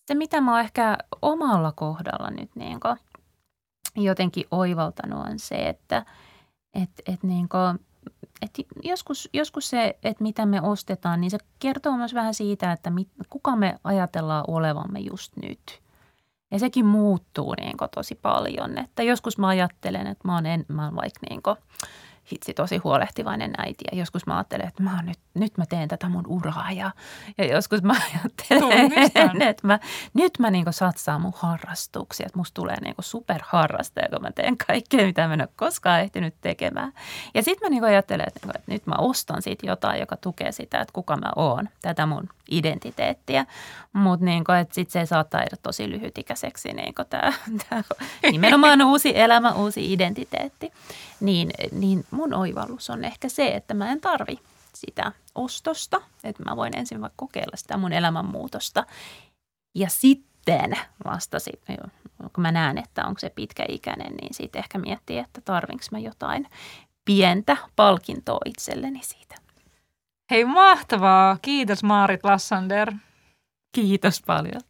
Se, 0.09 0.15
mitä 0.15 0.41
mä 0.41 0.51
oon 0.51 0.61
ehkä 0.61 0.99
omalla 1.23 1.73
kohdalla 1.73 2.31
nyt 2.31 2.51
niin 2.55 2.81
kuin, 2.81 2.97
jotenkin 3.97 4.45
oivaltanut 4.51 5.27
on 5.27 5.39
se, 5.39 5.69
että 5.69 6.07
et, 6.75 6.91
et 7.07 7.23
niin 7.23 7.49
kuin, 7.49 7.87
et 8.43 8.51
joskus, 8.83 9.29
joskus 9.33 9.71
se, 9.71 9.99
että 10.03 10.23
mitä 10.23 10.47
me 10.47 10.61
ostetaan, 10.61 11.21
niin 11.21 11.31
se 11.31 11.39
kertoo 11.59 11.97
myös 11.97 12.15
vähän 12.15 12.35
siitä, 12.35 12.73
että 12.73 12.91
mit, 12.91 13.09
kuka 13.31 13.57
me 13.57 13.79
ajatellaan 13.85 14.45
olevamme 14.49 14.99
just 14.99 15.37
nyt– 15.37 15.61
ja 16.53 16.59
sekin 16.59 16.87
muuttuu 16.87 17.55
niin 17.61 17.77
tosi 17.95 18.15
paljon. 18.15 18.79
Että 18.79 19.03
joskus 19.03 19.39
mä 19.39 19.49
ajattelen, 19.49 20.07
että 20.07 20.29
mä 20.29 20.35
oon, 20.35 20.47
en, 20.47 20.65
mä 20.69 20.85
oon 20.85 20.97
vaikka 20.97 21.21
niin 21.31 21.43
kuin, 21.43 21.57
hitsi 22.33 22.55
tosi 22.55 22.77
huolehtivainen 22.77 23.53
äiti. 23.59 23.85
Ja 23.93 23.99
joskus 23.99 24.27
mä 24.27 24.37
ajattelen, 24.37 24.69
että 24.69 24.83
mä 24.83 25.03
nyt, 25.03 25.19
nyt 25.35 25.59
mä 25.59 25.67
teen 25.67 25.89
tätä 25.89 26.09
mun 26.09 26.27
uraa. 26.27 26.73
Ja, 26.73 26.91
ja 27.39 27.47
joskus 27.47 27.83
mä 27.83 27.95
ajattelen, 28.15 29.43
että 29.51 29.67
mä, 29.67 29.79
nyt 30.15 30.39
mä 30.39 30.51
niin 30.51 30.65
satsaan 30.71 31.21
mun 31.21 31.33
harrastuksia. 31.37 32.27
Että 32.27 32.39
musta 32.39 32.55
tulee 32.55 32.81
niin 32.81 32.95
superharrastaja, 33.01 34.09
kun 34.09 34.23
mä 34.23 34.33
teen 34.33 34.57
kaikkea, 34.67 35.07
mitä 35.07 35.29
mä 35.29 35.35
en 35.35 35.41
ole 35.41 35.49
koskaan 35.57 36.01
ehtinyt 36.01 36.35
tekemään. 36.41 36.93
Ja 37.35 37.43
sitten 37.43 37.67
mä 37.67 37.71
niin 37.71 37.85
ajattelen, 37.85 38.27
että, 38.29 38.49
että 38.55 38.73
nyt 38.73 38.87
mä 38.87 38.95
ostan 38.99 39.43
siitä 39.43 39.67
jotain, 39.67 40.01
joka 40.01 40.17
tukee 40.17 40.53
sitä, 40.53 40.81
että 40.81 40.93
kuka 40.93 41.17
mä 41.17 41.33
oon. 41.37 41.69
Tätä 41.83 42.07
mun 42.07 42.29
identiteettiä. 42.59 43.47
Mutta 43.93 44.25
niin 44.25 44.45
se 44.89 45.07
saattaa 45.07 45.41
jäädä 45.41 45.57
tosi 45.63 45.91
lyhytikäiseksi 45.91 46.73
niin 46.73 46.95
tämä, 47.11 47.33
nimenomaan 48.31 48.83
uusi 48.83 49.19
elämä, 49.19 49.53
uusi 49.53 49.93
identiteetti. 49.93 50.73
Niin, 51.21 51.51
niin 51.73 52.05
mun 52.11 52.35
oivallus 52.35 52.91
on 52.91 53.05
ehkä 53.05 53.29
se, 53.29 53.49
että 53.49 53.75
mä 53.75 53.93
en 53.93 54.01
tarvi 54.01 54.39
sitä 54.75 55.13
ostosta, 55.35 56.01
että 56.25 56.43
mä 56.43 56.57
voin 56.57 56.79
ensin 56.79 57.01
vaikka 57.01 57.17
kokeilla 57.17 57.57
sitä 57.57 57.77
mun 57.77 57.93
elämänmuutosta 57.93 58.87
ja 59.75 59.89
sitten 59.89 60.77
vasta 61.05 61.39
sitten, 61.39 61.79
kun 62.33 62.43
mä 62.43 62.53
näen, 62.53 62.79
että 62.79 63.07
onko 63.07 63.21
se 63.21 63.31
pitkäikäinen, 63.31 64.15
niin 64.15 64.35
sitten 64.35 64.59
ehkä 64.59 64.79
miettii, 64.79 65.19
että 65.19 65.41
tarvinko 65.41 65.85
mä 65.91 65.99
jotain 65.99 66.47
pientä 67.05 67.57
palkintoa 67.77 68.41
itselleni 68.45 69.01
siitä. 69.03 69.42
Hei 70.33 70.45
mahtavaa. 70.45 71.37
Kiitos 71.43 71.83
Maarit 71.83 72.25
Lassander. 72.25 72.93
Kiitos 73.73 74.23
paljon. 74.27 74.61